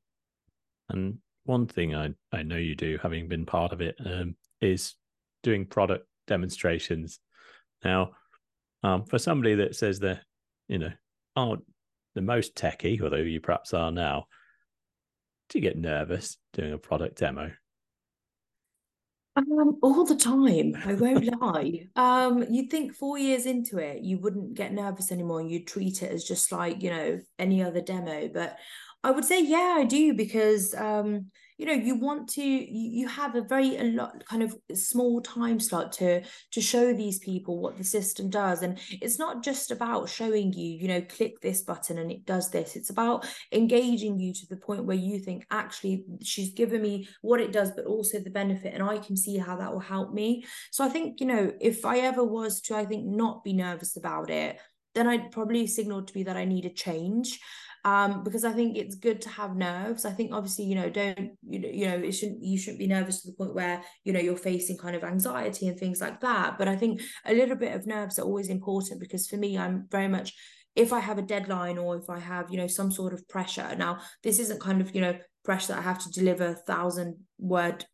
[0.89, 4.95] And one thing I, I know you do, having been part of it, um, is
[5.43, 7.21] doing product demonstrations.
[7.85, 8.11] Now,
[8.83, 10.23] um, for somebody that says they're,
[10.69, 10.93] you know,
[11.35, 11.65] aren't
[12.15, 14.27] the most techie, although you perhaps are now,
[15.49, 17.53] do you get nervous doing a product demo?
[19.37, 20.75] Um, all the time.
[20.85, 21.89] I won't lie.
[21.95, 25.43] Um, you'd think four years into it, you wouldn't get nervous anymore.
[25.43, 28.29] You'd treat it as just like, you know, any other demo.
[28.29, 28.57] But
[29.05, 31.27] I would say, yeah, I do because um,
[31.59, 35.59] you know you want to you, have a very a lot kind of small time
[35.59, 38.63] slot to to show these people what the system does.
[38.63, 42.51] And it's not just about showing you you know click this button and it does
[42.51, 42.77] this.
[42.77, 47.41] It's about engaging you to the point where you think actually she's given me what
[47.41, 50.45] it does but also the benefit and i can see how that will help me.
[50.71, 53.97] So i think you know if i ever was to i think not be nervous
[53.97, 54.59] about it
[54.97, 57.39] then I'd probably signal to me that I need a change
[57.87, 60.05] um, because I think it's good to have nerves.
[60.05, 62.89] I think obviously, you know, don't you know, you know, it shouldn't you shouldn't be
[62.89, 66.21] nervous to the point where you know you're facing kind of anxiety and things like
[66.21, 66.59] that.
[66.59, 69.87] But I think a little bit of nerves are always important because for me, I'm
[69.89, 70.35] very much
[70.75, 73.77] if I have a deadline or if I have, you know, some sort of pressure.
[73.79, 77.19] Now, this isn't kind of, you know, pressure that I have to deliver a thousand
[77.39, 77.85] word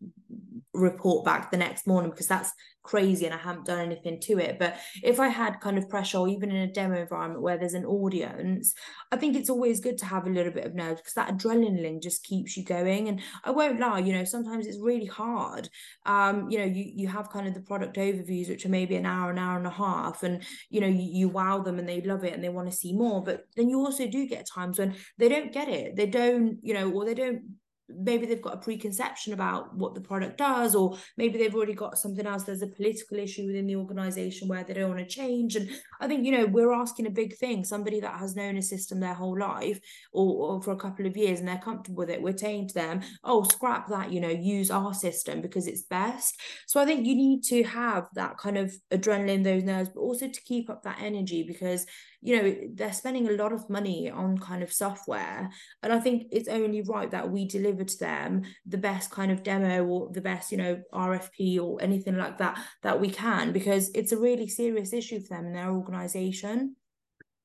[0.75, 4.59] report back the next morning because that's crazy and I haven't done anything to it.
[4.59, 7.75] But if I had kind of pressure, or even in a demo environment where there's
[7.75, 8.75] an audience,
[9.11, 12.03] I think it's always good to have a little bit of nerves because that adrenaline
[12.03, 13.09] just keeps you going.
[13.09, 15.69] And I won't lie, you know, sometimes it's really hard.
[16.07, 19.07] Um, you know, you you have kind of the product overviews, which are maybe an
[19.07, 22.01] hour, an hour and a half, and you know, you, you wow them and they
[22.01, 23.23] love it and they want to see more.
[23.23, 25.97] But then you also do get times when they don't get it.
[25.97, 27.43] They don't, you know, or they don't
[27.89, 31.99] maybe they've got a preconception about what the product does or maybe they've already got
[31.99, 32.45] something else.
[32.45, 35.57] There's a political issue within the organization where they don't want to change.
[35.57, 35.69] And
[36.01, 37.65] i think you know we're asking a big thing.
[37.65, 39.81] Somebody that has known a system their whole life
[40.13, 42.75] or, or for a couple of years and they're comfortable with it we're saying to
[42.75, 46.41] them oh scrap that you know use our system because it's best.
[46.67, 50.29] So i think you need to have that kind of adrenaline those nerves but also
[50.29, 51.87] to keep up that energy because
[52.23, 55.51] you know they're spending a lot of money on kind of software
[55.83, 59.43] and i think it's only right that we deliver to them the best kind of
[59.43, 63.91] demo or the best you know rfp or anything like that that we can because
[63.95, 66.77] it's a really serious issue for them and their organization.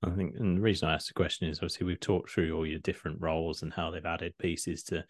[0.04, 2.66] I think, and the reason I asked the question is obviously we've talked through all
[2.66, 5.04] your different roles and how they've added pieces to,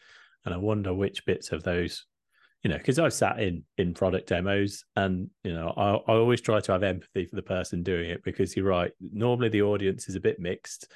[0.45, 2.06] and I wonder which bits of those
[2.63, 6.41] you know, because I've sat in in product demos, and you know, I, I always
[6.41, 8.91] try to have empathy for the person doing it because you're right.
[9.00, 10.91] Normally, the audience is a bit mixed.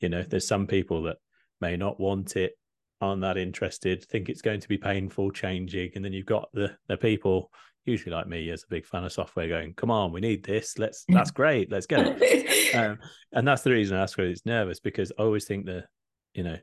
[0.00, 1.16] You know, there's some people that
[1.60, 2.52] may not want it,
[3.00, 6.76] aren't that interested, think it's going to be painful, changing, and then you've got the
[6.88, 7.50] the people
[7.86, 10.76] usually like me as a big fan of software going come on we need this
[10.76, 12.98] let's that's great let's get it um,
[13.32, 15.86] and that's the reason i ask whether it's nervous because i always think that
[16.34, 16.58] you know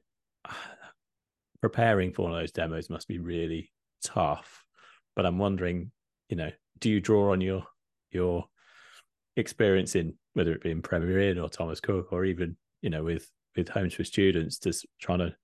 [1.62, 3.72] preparing for one of those demos must be really
[4.04, 4.64] tough.
[5.16, 5.92] But I'm wondering,
[6.30, 7.64] you know, do you draw on your
[8.12, 8.46] your
[9.36, 13.04] experience in whether it be in Premier Inn or Thomas Cook or even you know
[13.04, 15.36] with with homes for students, just trying to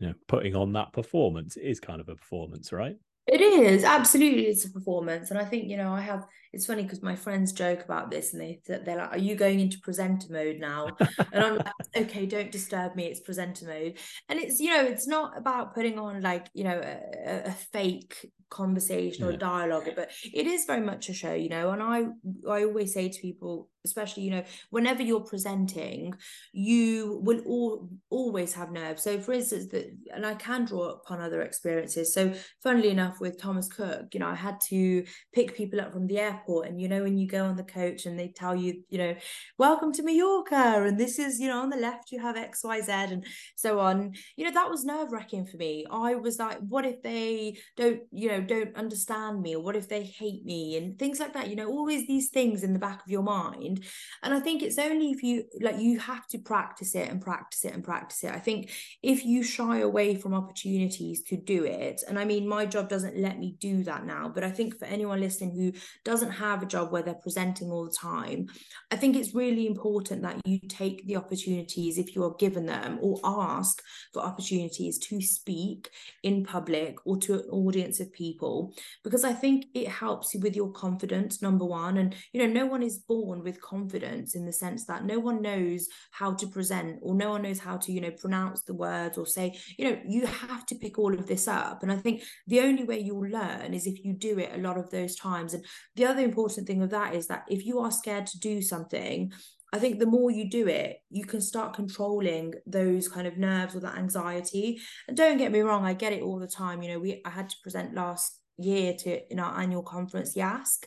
[0.00, 2.96] you know putting on that performance is kind of a performance, right?
[3.26, 6.24] It is absolutely it's a performance, and I think you know I have.
[6.52, 9.60] It's funny because my friends joke about this, and they they're like, "Are you going
[9.60, 10.96] into presenter mode now?"
[11.32, 13.06] and I'm like, "Okay, don't disturb me.
[13.06, 16.80] It's presenter mode." And it's you know it's not about putting on like you know
[16.80, 21.70] a, a fake conversation or dialogue but it is very much a show you know
[21.70, 22.04] and i
[22.50, 26.14] i always say to people especially you know whenever you're presenting
[26.52, 31.20] you will all, always have nerves so for instance that and i can draw upon
[31.20, 32.32] other experiences so
[32.62, 36.18] funnily enough with thomas cook you know i had to pick people up from the
[36.18, 38.98] airport and you know when you go on the coach and they tell you you
[38.98, 39.14] know
[39.58, 43.26] welcome to mallorca and this is you know on the left you have xyz and
[43.56, 44.12] so on.
[44.36, 45.86] You know that was nerve wracking for me.
[45.90, 49.56] I was like what if they don't you know don't understand me?
[49.56, 50.76] or what if they hate me?
[50.76, 53.84] and things like that you know always these things in the back of your mind.
[54.22, 57.64] And i think it's only if you like you have to practice it and practice
[57.64, 58.32] it and practice it.
[58.32, 58.70] I think
[59.02, 63.16] if you shy away from opportunities to do it and i mean my job doesn't
[63.16, 65.72] let me do that now but i think for anyone listening who
[66.04, 68.46] doesn't have a job where they're presenting all the time
[68.90, 72.98] i think it's really important that you take the opportunities if you are given them
[73.00, 75.88] or ask for opportunities to speak
[76.22, 80.56] in public or to an audience of people because i think it helps you with
[80.56, 81.98] your confidence number one.
[81.98, 85.42] And you know no one is born with confidence in the sense that no one
[85.42, 89.18] knows how to present or no one knows how to you know pronounce the words
[89.18, 91.82] or say you know you have to pick all of this up.
[91.82, 94.78] And i think the only way you'll learn is if you do it a lot
[94.78, 95.54] of those times.
[95.54, 95.64] And
[95.96, 99.32] the other important thing of that is that if you are scared to do something
[99.72, 103.76] I think the more you do it, you can start controlling those kind of nerves
[103.76, 104.80] or that anxiety.
[105.06, 106.82] And don't get me wrong, I get it all the time.
[106.82, 110.84] You know, we I had to present last year to in our annual conference, YASC.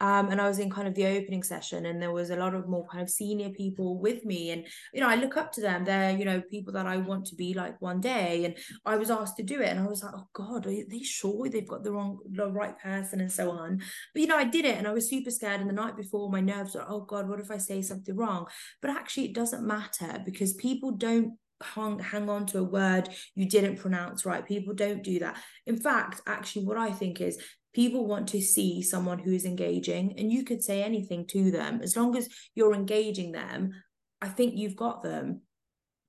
[0.00, 2.54] Um, and I was in kind of the opening session, and there was a lot
[2.54, 4.50] of more kind of senior people with me.
[4.50, 5.84] And, you know, I look up to them.
[5.84, 8.44] They're, you know, people that I want to be like one day.
[8.44, 9.68] And I was asked to do it.
[9.68, 12.78] And I was like, oh God, are they sure they've got the wrong, the right
[12.78, 13.82] person and so on?
[14.14, 15.60] But, you know, I did it and I was super scared.
[15.60, 18.46] And the night before, my nerves were, oh God, what if I say something wrong?
[18.80, 23.46] But actually, it doesn't matter because people don't hang, hang on to a word you
[23.46, 24.46] didn't pronounce right.
[24.46, 25.36] People don't do that.
[25.66, 27.38] In fact, actually, what I think is
[27.72, 31.80] people want to see someone who is engaging and you could say anything to them.
[31.82, 33.72] As long as you're engaging them
[34.20, 35.40] i think you've got them.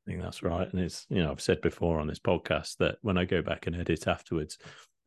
[0.05, 0.72] I think that's right.
[0.72, 3.68] And it's you know i've said before on this podcast that when i go back
[3.68, 4.57] and edit afterwards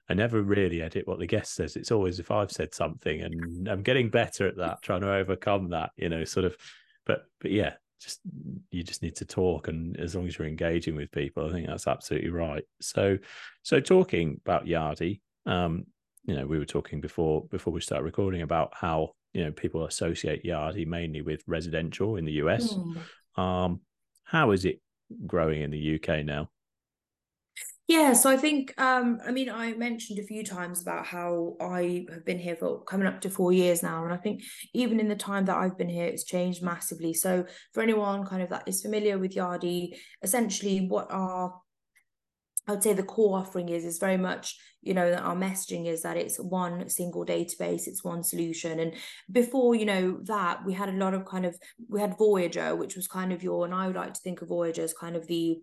[0.08, 1.76] i never really edit what the guest says.
[1.76, 5.70] It's always if i've said something and i'm getting better at that trying to overcome
[5.70, 6.56] that you know sort of
[7.06, 8.20] but but yeah just
[8.70, 9.68] you just need to talk.
[9.68, 12.64] And as long as you're engaging with people i think that's absolutely right.
[12.80, 13.18] So
[13.62, 15.86] so talking about yardi um
[16.24, 19.84] you know we were talking before before we start recording about how you know people
[19.84, 22.74] associate Yardi mainly with residential in the US.
[22.74, 23.40] Mm.
[23.40, 23.80] Um,
[24.24, 24.80] how is it
[25.26, 26.48] growing in the UK now?
[27.86, 32.06] Yeah, so I think um, I mean I mentioned a few times about how I
[32.10, 35.08] have been here for coming up to four years now, and I think even in
[35.08, 37.12] the time that I've been here, it's changed massively.
[37.12, 37.44] So
[37.74, 41.60] for anyone kind of that is familiar with Yardi, essentially what our
[42.66, 46.02] I would say the core offering is is very much you know our messaging is
[46.02, 48.80] that it's one single database it's one solution.
[48.80, 48.94] And
[49.30, 51.56] before you know that we had a lot of kind of
[51.88, 54.48] we had Voyager which was kind of your and I would like to think of
[54.48, 55.58] Voyager as kind of the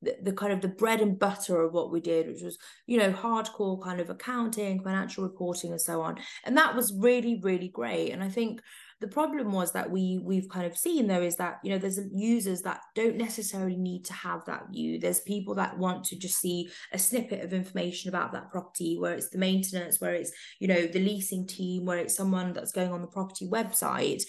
[0.00, 2.98] the, the kind of the bread and butter of what we did which was you
[2.98, 6.18] know hardcore kind of accounting financial reporting and so on.
[6.44, 8.10] And that was really really great.
[8.10, 8.60] And I think
[9.00, 12.00] the problem was that we we've kind of seen though is that you know there's
[12.12, 14.98] users that don't necessarily need to have that view.
[14.98, 19.14] There's people that want to just see a snippet of information about that property where
[19.14, 22.92] it's the maintenance where it's you know the leasing team where it's someone that's going
[22.92, 24.22] on the property website.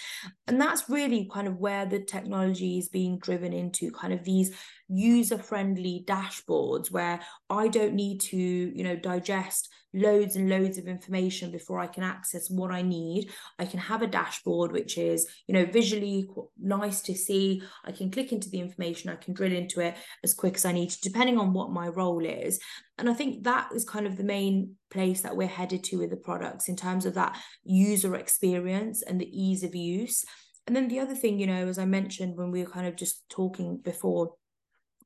[0.47, 4.55] And that's really kind of where the technology is being driven into kind of these
[4.89, 7.19] user friendly dashboards where
[7.49, 12.03] I don't need to, you know, digest loads and loads of information before I can
[12.03, 13.29] access what I need.
[13.57, 16.27] I can have a dashboard which is, you know, visually
[16.59, 17.63] nice to see.
[17.85, 20.71] I can click into the information, I can drill into it as quick as I
[20.71, 22.59] need to, depending on what my role is.
[22.97, 26.09] And I think that is kind of the main place that we're headed to with
[26.09, 30.23] the products in terms of that user experience and the ease of use.
[30.67, 32.95] And then the other thing, you know, as I mentioned when we were kind of
[32.95, 34.33] just talking before,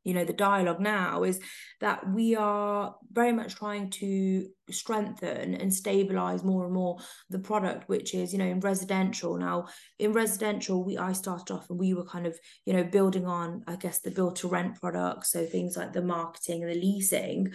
[0.03, 1.39] you know the dialogue now is
[1.79, 6.97] that we are very much trying to strengthen and stabilize more and more
[7.29, 9.37] the product which is you know in residential.
[9.37, 9.67] Now
[9.99, 13.63] in residential we i started off and we were kind of you know building on
[13.67, 17.53] i guess the build to rent products so things like the marketing and the leasing.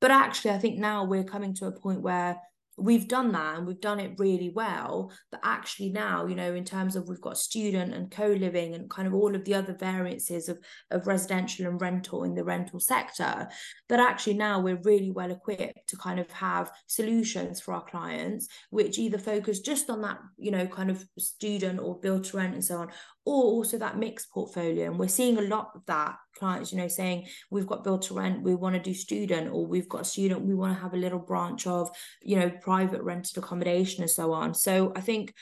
[0.00, 2.36] But actually i think now we're coming to a point where
[2.80, 6.64] we've done that and we've done it really well but actually now you know in
[6.64, 10.48] terms of we've got student and co-living and kind of all of the other variances
[10.48, 10.58] of,
[10.90, 13.48] of residential and rental in the rental sector
[13.88, 18.48] that actually now we're really well equipped to kind of have solutions for our clients
[18.70, 22.54] which either focus just on that you know kind of student or build to rent
[22.54, 22.88] and so on
[23.24, 24.86] or also that mixed portfolio.
[24.86, 28.14] And we're seeing a lot of that clients, you know, saying we've got built to
[28.14, 30.94] rent, we want to do student, or we've got a student, we want to have
[30.94, 31.90] a little branch of,
[32.22, 34.54] you know, private rented accommodation and so on.
[34.54, 35.34] So I think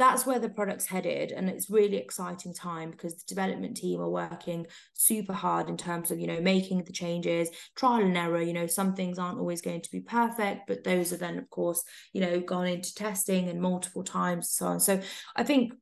[0.00, 4.08] that's where the product's headed and it's really exciting time because the development team are
[4.08, 8.54] working super hard in terms of you know making the changes trial and error you
[8.54, 11.84] know some things aren't always going to be perfect but those are then of course
[12.14, 14.98] you know gone into testing and multiple times and so on so
[15.36, 15.74] i think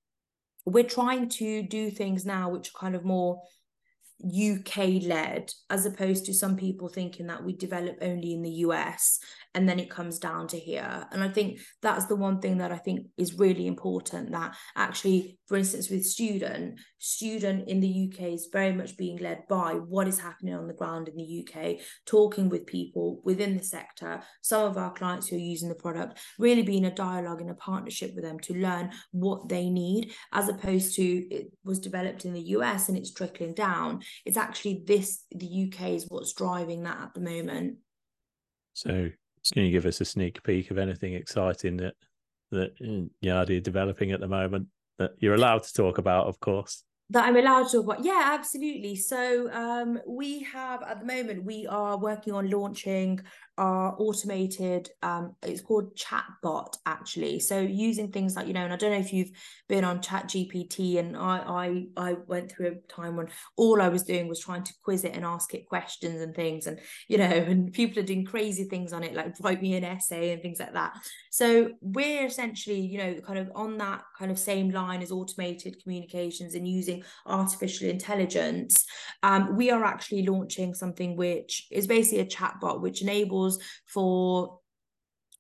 [0.69, 3.43] we're trying to do things now which are kind of more
[4.25, 9.21] UK led, as opposed to some people thinking that we develop only in the US
[9.55, 11.07] and then it comes down to here.
[11.11, 15.39] And I think that's the one thing that I think is really important that actually,
[15.47, 20.07] for instance, with student, student in the UK is very much being led by what
[20.07, 24.65] is happening on the ground in the UK, talking with people within the sector, some
[24.65, 28.15] of our clients who are using the product, really being a dialogue and a partnership
[28.15, 32.49] with them to learn what they need, as opposed to it was developed in the
[32.49, 34.03] US and it's trickling down.
[34.27, 37.79] It's actually this, the UK is what's driving that at the moment.
[38.75, 39.11] So
[39.51, 41.95] can you give us a sneak peek of anything exciting that
[42.51, 42.79] that
[43.23, 44.69] Yardi are developing at the moment
[44.99, 46.83] that you're allowed to talk about, of course?
[47.11, 47.99] that I'm allowed to talk.
[48.03, 48.97] Yeah, absolutely.
[48.97, 53.21] So um, we have at the moment we are working on launching
[53.59, 54.89] our automated.
[55.03, 57.41] Um, it's called chatbot actually.
[57.41, 59.33] So using things like you know, and I don't know if you've
[59.69, 63.89] been on Chat GPT, and I I I went through a time when all I
[63.89, 66.79] was doing was trying to quiz it and ask it questions and things, and
[67.09, 70.33] you know, and people are doing crazy things on it, like write me an essay
[70.33, 70.93] and things like that.
[71.31, 75.83] So we're essentially you know kind of on that kind of same line as automated
[75.83, 78.87] communications and using artificial intelligence,
[79.23, 83.48] um, we are actually launching something which is basically a chatbot which enables
[83.87, 84.59] for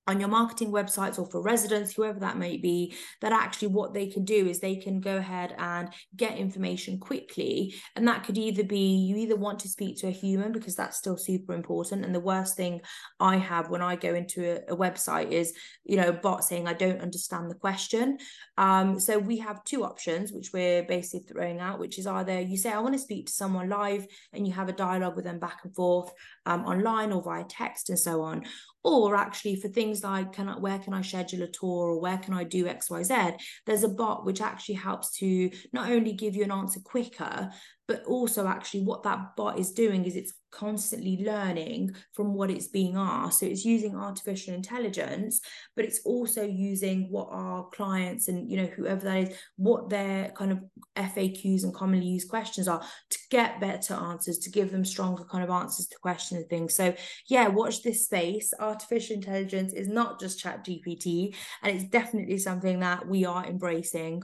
[0.08, 4.06] on your marketing websites or for residents, whoever that may be, that actually what they
[4.06, 7.74] can do is they can go ahead and get information quickly.
[7.94, 10.96] And that could either be you either want to speak to a human because that's
[10.96, 12.06] still super important.
[12.06, 12.80] And the worst thing
[13.20, 15.52] I have when I go into a, a website is,
[15.84, 18.16] you know, bot saying, I don't understand the question.
[18.56, 22.56] Um, so we have two options, which we're basically throwing out, which is either you
[22.56, 25.38] say, I want to speak to someone live and you have a dialogue with them
[25.38, 26.10] back and forth
[26.48, 28.44] um, online or via text and so on,
[28.82, 32.18] or actually for things like can I, where can I schedule a tour or where
[32.18, 36.44] can I do XYZ, there's a bot which actually helps to not only give you
[36.44, 37.50] an answer quicker,
[37.88, 42.68] but also actually what that bot is doing is it's constantly learning from what it's
[42.68, 43.40] being asked.
[43.40, 45.40] So it's using artificial intelligence
[45.74, 50.30] but it's also using what our clients and you know whoever that is what their
[50.30, 50.60] kind of
[50.96, 55.42] faqs and commonly used questions are to get better answers to give them stronger kind
[55.42, 56.74] of answers to questions and things.
[56.74, 56.94] So
[57.26, 58.52] yeah watch this space.
[58.60, 64.22] Artificial intelligence is not just chat gpt and it's definitely something that we are embracing.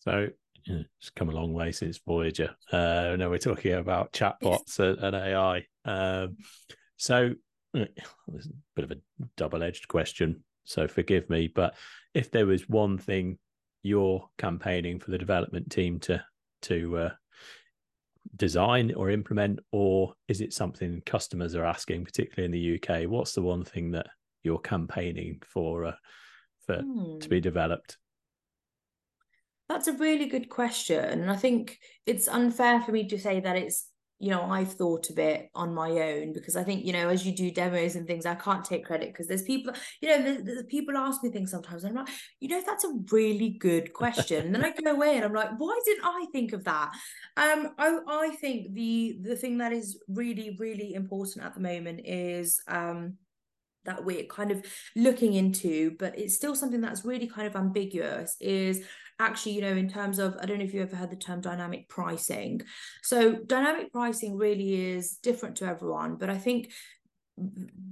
[0.00, 0.28] So
[0.68, 2.54] it's come a long way since Voyager.
[2.70, 5.64] Uh, now we're talking about chatbots and, and AI.
[5.84, 6.36] Um,
[6.96, 7.34] so,
[7.74, 8.06] it's
[8.46, 8.98] a bit of a
[9.36, 10.44] double-edged question.
[10.64, 11.74] So forgive me, but
[12.14, 13.38] if there was one thing
[13.82, 16.22] you're campaigning for the development team to
[16.62, 17.10] to uh,
[18.36, 23.08] design or implement, or is it something customers are asking, particularly in the UK?
[23.08, 24.08] What's the one thing that
[24.42, 25.94] you're campaigning for uh,
[26.66, 27.18] for hmm.
[27.18, 27.96] to be developed?
[29.68, 31.20] That's a really good question.
[31.20, 33.88] And I think it's unfair for me to say that it's,
[34.18, 37.24] you know, I've thought of it on my own because I think, you know, as
[37.24, 40.42] you do demos and things, I can't take credit because there's people, you know, there's,
[40.42, 41.84] there's people ask me things sometimes.
[41.84, 44.46] And I'm like, you know, that's a really good question.
[44.46, 46.90] and then I go away and I'm like, why didn't I think of that?
[47.36, 52.00] Um, I, I think the the thing that is really, really important at the moment
[52.04, 53.18] is um
[53.88, 54.64] that we're kind of
[54.94, 58.84] looking into, but it's still something that's really kind of ambiguous is
[59.18, 61.40] actually, you know, in terms of, I don't know if you ever heard the term
[61.40, 62.60] dynamic pricing.
[63.02, 66.70] So, dynamic pricing really is different to everyone, but I think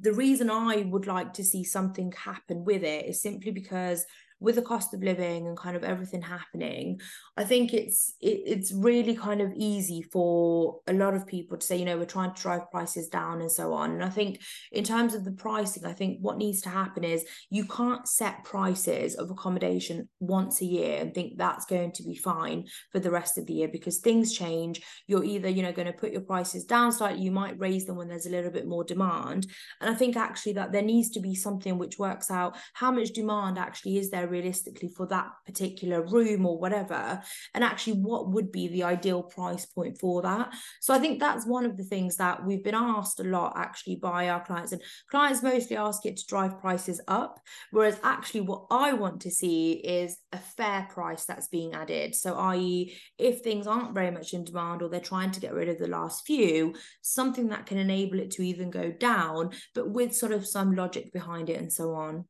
[0.01, 4.05] the reason I would like to see something happen with it is simply because
[4.47, 7.01] with the cost of living and kind of everything happening
[7.37, 11.67] i think it's it, it's really kind of easy for a lot of people to
[11.67, 13.91] say you know we're trying to drive prices down and so on.
[13.91, 14.41] And i think
[14.71, 18.45] in terms of the pricing i think what needs to happen is you can't set
[18.45, 23.11] prices of accommodation once a year and think that's going to be fine for the
[23.11, 24.81] rest of the year because things change.
[25.09, 27.97] You're either you know going to put your prices down slightly you might raise them
[27.97, 29.49] when there's a little bit more demand.
[29.81, 32.57] And i think actually that there needs to be something which works out.
[32.75, 37.23] How much demand actually is there realistically for that particular room or whatever
[37.55, 40.53] and actually what would be the ideal price point for that.
[40.81, 43.97] So i think that's one of the things that we've been asked a lot actually
[43.97, 48.67] by our clients and clients mostly ask it to drive prices up whereas actually what
[48.71, 52.15] i want to see is a fair price that's being added.
[52.15, 55.69] So i.e if things aren't very much in demand or they're trying to get rid
[55.69, 60.15] of the last few something that can enable it to even go down but with
[60.15, 62.25] sort of some logic behind it and so on.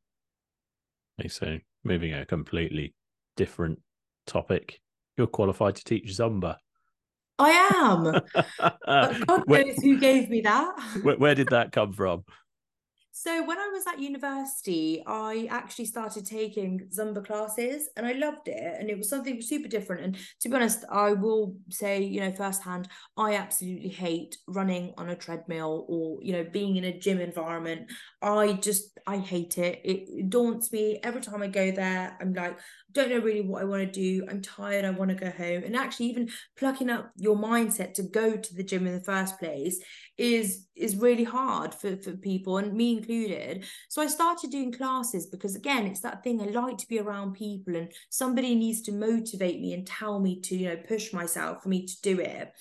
[1.28, 2.94] So moving a completely
[3.36, 3.80] different
[4.26, 4.80] topic.
[5.16, 6.56] You're qualified to teach zumba.
[7.38, 8.04] I am.
[9.26, 10.74] God knows who gave me that.
[11.02, 12.24] Where, where did that come from
[13.18, 18.46] so when I was at university, I actually started taking Zumba classes and I loved
[18.46, 18.76] it.
[18.78, 20.04] And it was something super different.
[20.04, 25.08] And to be honest, I will say, you know, firsthand, I absolutely hate running on
[25.08, 27.90] a treadmill or, you know, being in a gym environment.
[28.20, 29.80] I just, I hate it.
[29.82, 31.00] It daunts me.
[31.02, 32.58] Every time I go there, I'm like,
[32.96, 34.26] don't know really what I want to do.
[34.28, 34.84] I'm tired.
[34.84, 35.62] I want to go home.
[35.64, 39.38] And actually, even plucking up your mindset to go to the gym in the first
[39.38, 39.78] place
[40.18, 43.64] is is really hard for, for people and me included.
[43.88, 47.32] So I started doing classes because again, it's that thing I like to be around
[47.34, 51.62] people and somebody needs to motivate me and tell me to, you know, push myself
[51.62, 52.52] for me to do it.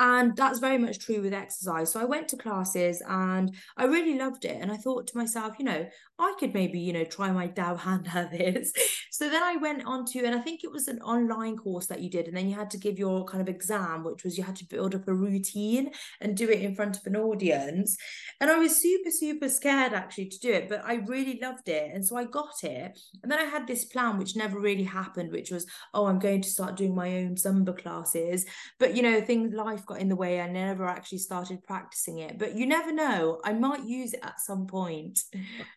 [0.00, 1.92] And that's very much true with exercise.
[1.92, 4.56] So I went to classes and I really loved it.
[4.58, 5.86] And I thought to myself, you know,
[6.18, 8.72] I could maybe, you know, try my Dow hand at this.
[9.10, 12.00] So then I went on to, and I think it was an online course that
[12.00, 12.28] you did.
[12.28, 14.66] And then you had to give your kind of exam, which was you had to
[14.66, 17.96] build up a routine and do it in front of an audience.
[18.40, 21.90] And I was super, super scared actually to do it, but I really loved it.
[21.94, 22.98] And so I got it.
[23.22, 26.42] And then I had this plan, which never really happened, which was, oh, I'm going
[26.42, 28.46] to start doing my own Zumba classes.
[28.78, 30.40] But, you know, things, life got in the way.
[30.40, 33.40] I never actually started practicing it, but you never know.
[33.44, 35.20] I might use it at some point.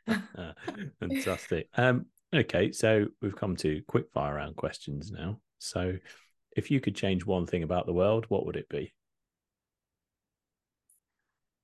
[0.99, 1.69] Fantastic.
[1.75, 5.39] Um, okay, so we've come to quick fire round questions now.
[5.59, 5.97] So,
[6.55, 8.93] if you could change one thing about the world, what would it be?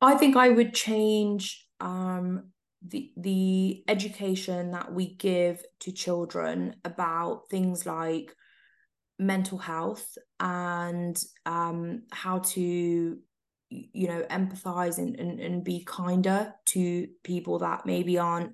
[0.01, 2.51] I think I would change um,
[2.85, 8.33] the the education that we give to children about things like
[9.17, 13.17] mental health and um, how to
[13.69, 18.53] you know empathize and, and, and be kinder to people that maybe aren't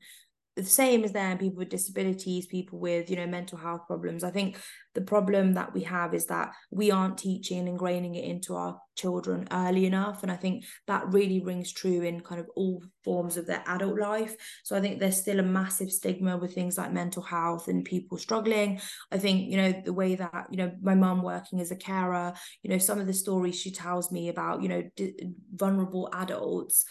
[0.56, 4.24] the same as there people with disabilities people with you know mental health problems.
[4.24, 4.58] I think
[4.94, 8.80] the problem that we have is that we aren't teaching and ingraining it into our
[8.96, 10.24] children early enough.
[10.24, 14.00] And i think that really rings true in kind of all forms of their adult
[14.00, 14.36] life.
[14.64, 18.18] So i think there's still a massive stigma with things like mental health and people
[18.18, 18.80] struggling.
[19.12, 22.34] I think you know the way that you know my mum working as a carer
[22.64, 26.86] you know some of the stories she tells me about you know d- vulnerable adults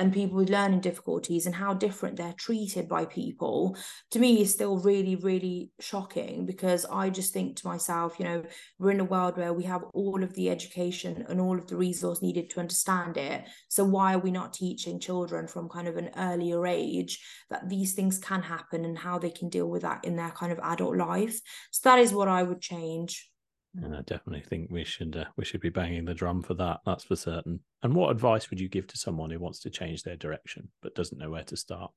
[0.00, 3.76] and people with learning difficulties and how different they're treated by people
[4.10, 8.42] to me is still really really shocking because i just think to myself you know
[8.78, 11.76] we're in a world where we have all of the education and all of the
[11.76, 13.44] resource needed to understand it.
[13.68, 17.18] So why are we not teaching children from kind of an earlier age
[17.50, 20.52] that these things can happen and how they can deal with that in their kind
[20.52, 21.40] of adult life?
[21.70, 23.29] So that is what i would change
[23.74, 26.80] and I definitely think we should uh, we should be banging the drum for that.
[26.84, 27.60] That's for certain.
[27.82, 30.94] And what advice would you give to someone who wants to change their direction but
[30.94, 31.92] doesn't know where to start?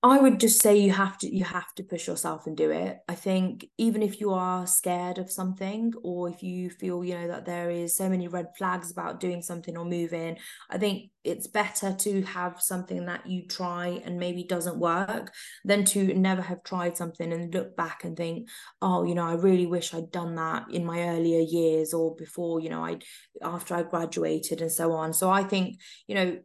[0.00, 2.98] I would just say you have to you have to push yourself and do it.
[3.08, 7.26] I think even if you are scared of something or if you feel you know
[7.26, 10.38] that there is so many red flags about doing something or moving,
[10.70, 15.32] I think it's better to have something that you try and maybe doesn't work
[15.64, 18.48] than to never have tried something and look back and think,
[18.80, 22.60] oh, you know, I really wish I'd done that in my earlier years or before,
[22.60, 22.98] you know, I
[23.42, 25.12] after I graduated and so on.
[25.12, 26.38] So I think, you know,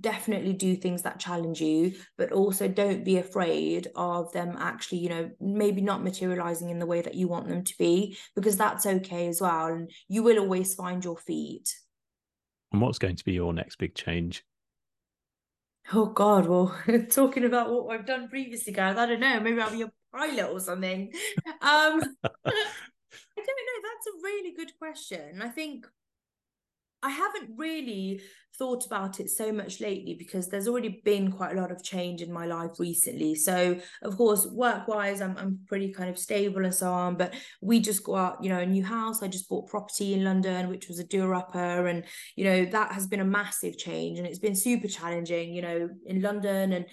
[0.00, 5.08] definitely do things that challenge you but also don't be afraid of them actually you
[5.08, 8.86] know maybe not materializing in the way that you want them to be because that's
[8.86, 11.74] okay as well and you will always find your feet.
[12.72, 14.44] And what's going to be your next big change?
[15.92, 16.76] Oh god well
[17.10, 20.50] talking about what i've done previously guys i don't know maybe i'll be a pilot
[20.50, 21.12] or something.
[21.46, 25.42] Um i don't know that's a really good question.
[25.42, 25.86] I think
[27.02, 28.20] I haven't really
[28.58, 32.20] thought about it so much lately because there's already been quite a lot of change
[32.20, 33.34] in my life recently.
[33.34, 37.16] So, of course, work wise, I'm, I'm pretty kind of stable and so on.
[37.16, 39.22] But we just got, you know, a new house.
[39.22, 41.86] I just bought property in London, which was a doer upper.
[41.86, 42.04] And,
[42.36, 45.88] you know, that has been a massive change and it's been super challenging, you know,
[46.04, 46.86] in London and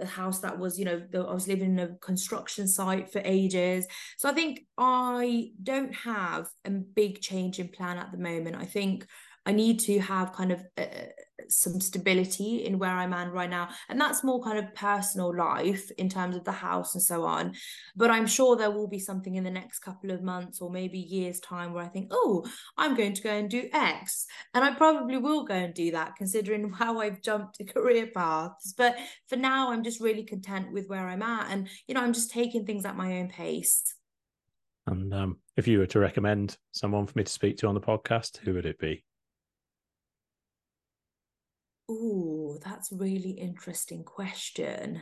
[0.00, 3.86] a house that was you know i was living in a construction site for ages
[4.18, 8.64] so i think i don't have a big change in plan at the moment i
[8.64, 9.06] think
[9.48, 10.84] I need to have kind of uh,
[11.48, 13.70] some stability in where I'm at right now.
[13.88, 17.54] And that's more kind of personal life in terms of the house and so on.
[17.96, 20.98] But I'm sure there will be something in the next couple of months or maybe
[20.98, 22.44] years' time where I think, oh,
[22.76, 24.26] I'm going to go and do X.
[24.52, 28.74] And I probably will go and do that considering how I've jumped career paths.
[28.76, 31.50] But for now, I'm just really content with where I'm at.
[31.50, 33.94] And, you know, I'm just taking things at my own pace.
[34.86, 37.80] And um, if you were to recommend someone for me to speak to on the
[37.80, 39.04] podcast, who would it be?
[41.88, 45.00] Oh, that's a really interesting question.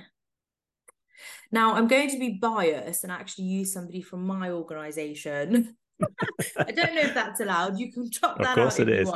[1.50, 5.76] Now, I'm going to be biased and actually use somebody from my organization.
[6.58, 7.78] I don't know if that's allowed.
[7.78, 8.58] You can drop that out.
[8.58, 9.12] of course out it is.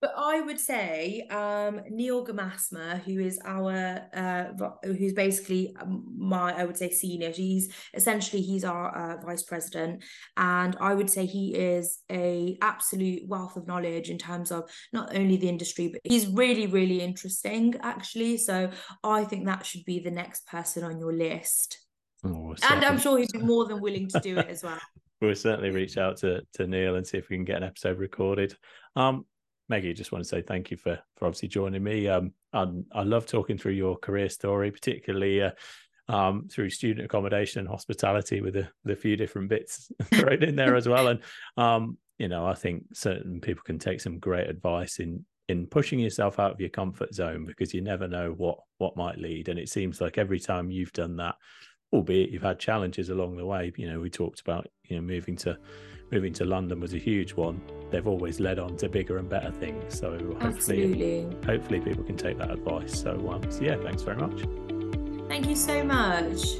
[0.00, 6.52] But I would say um, Neil Gemassmer, who is our, uh, who's basically um, my,
[6.52, 7.30] I would say senior.
[7.30, 10.04] He's essentially he's our uh, vice president,
[10.36, 15.16] and I would say he is a absolute wealth of knowledge in terms of not
[15.16, 18.36] only the industry, but he's really really interesting actually.
[18.36, 18.70] So
[19.02, 21.78] I think that should be the next person on your list.
[22.24, 24.78] Oh, and I'm sure he'd be more than willing to do it as well.
[25.20, 27.98] we'll certainly reach out to to Neil and see if we can get an episode
[27.98, 28.56] recorded.
[28.94, 29.24] Um,
[29.70, 32.08] Megi, just want to say thank you for for obviously joining me.
[32.08, 35.50] Um, I, I love talking through your career story, particularly uh,
[36.08, 40.56] um, through student accommodation and hospitality, with a with a few different bits thrown in
[40.56, 41.08] there as well.
[41.08, 41.20] And
[41.56, 45.98] um, you know, I think certain people can take some great advice in in pushing
[45.98, 49.48] yourself out of your comfort zone because you never know what what might lead.
[49.48, 51.36] And it seems like every time you've done that,
[51.92, 53.72] albeit you've had challenges along the way.
[53.76, 55.58] You know, we talked about you know moving to
[56.10, 57.60] moving to London was a huge one.
[57.90, 59.98] They've always led on to bigger and better things.
[59.98, 61.26] So hopefully, Absolutely.
[61.46, 62.98] hopefully people can take that advice.
[62.98, 64.42] So, um, so yeah, thanks very much.
[65.28, 66.56] Thank you so much.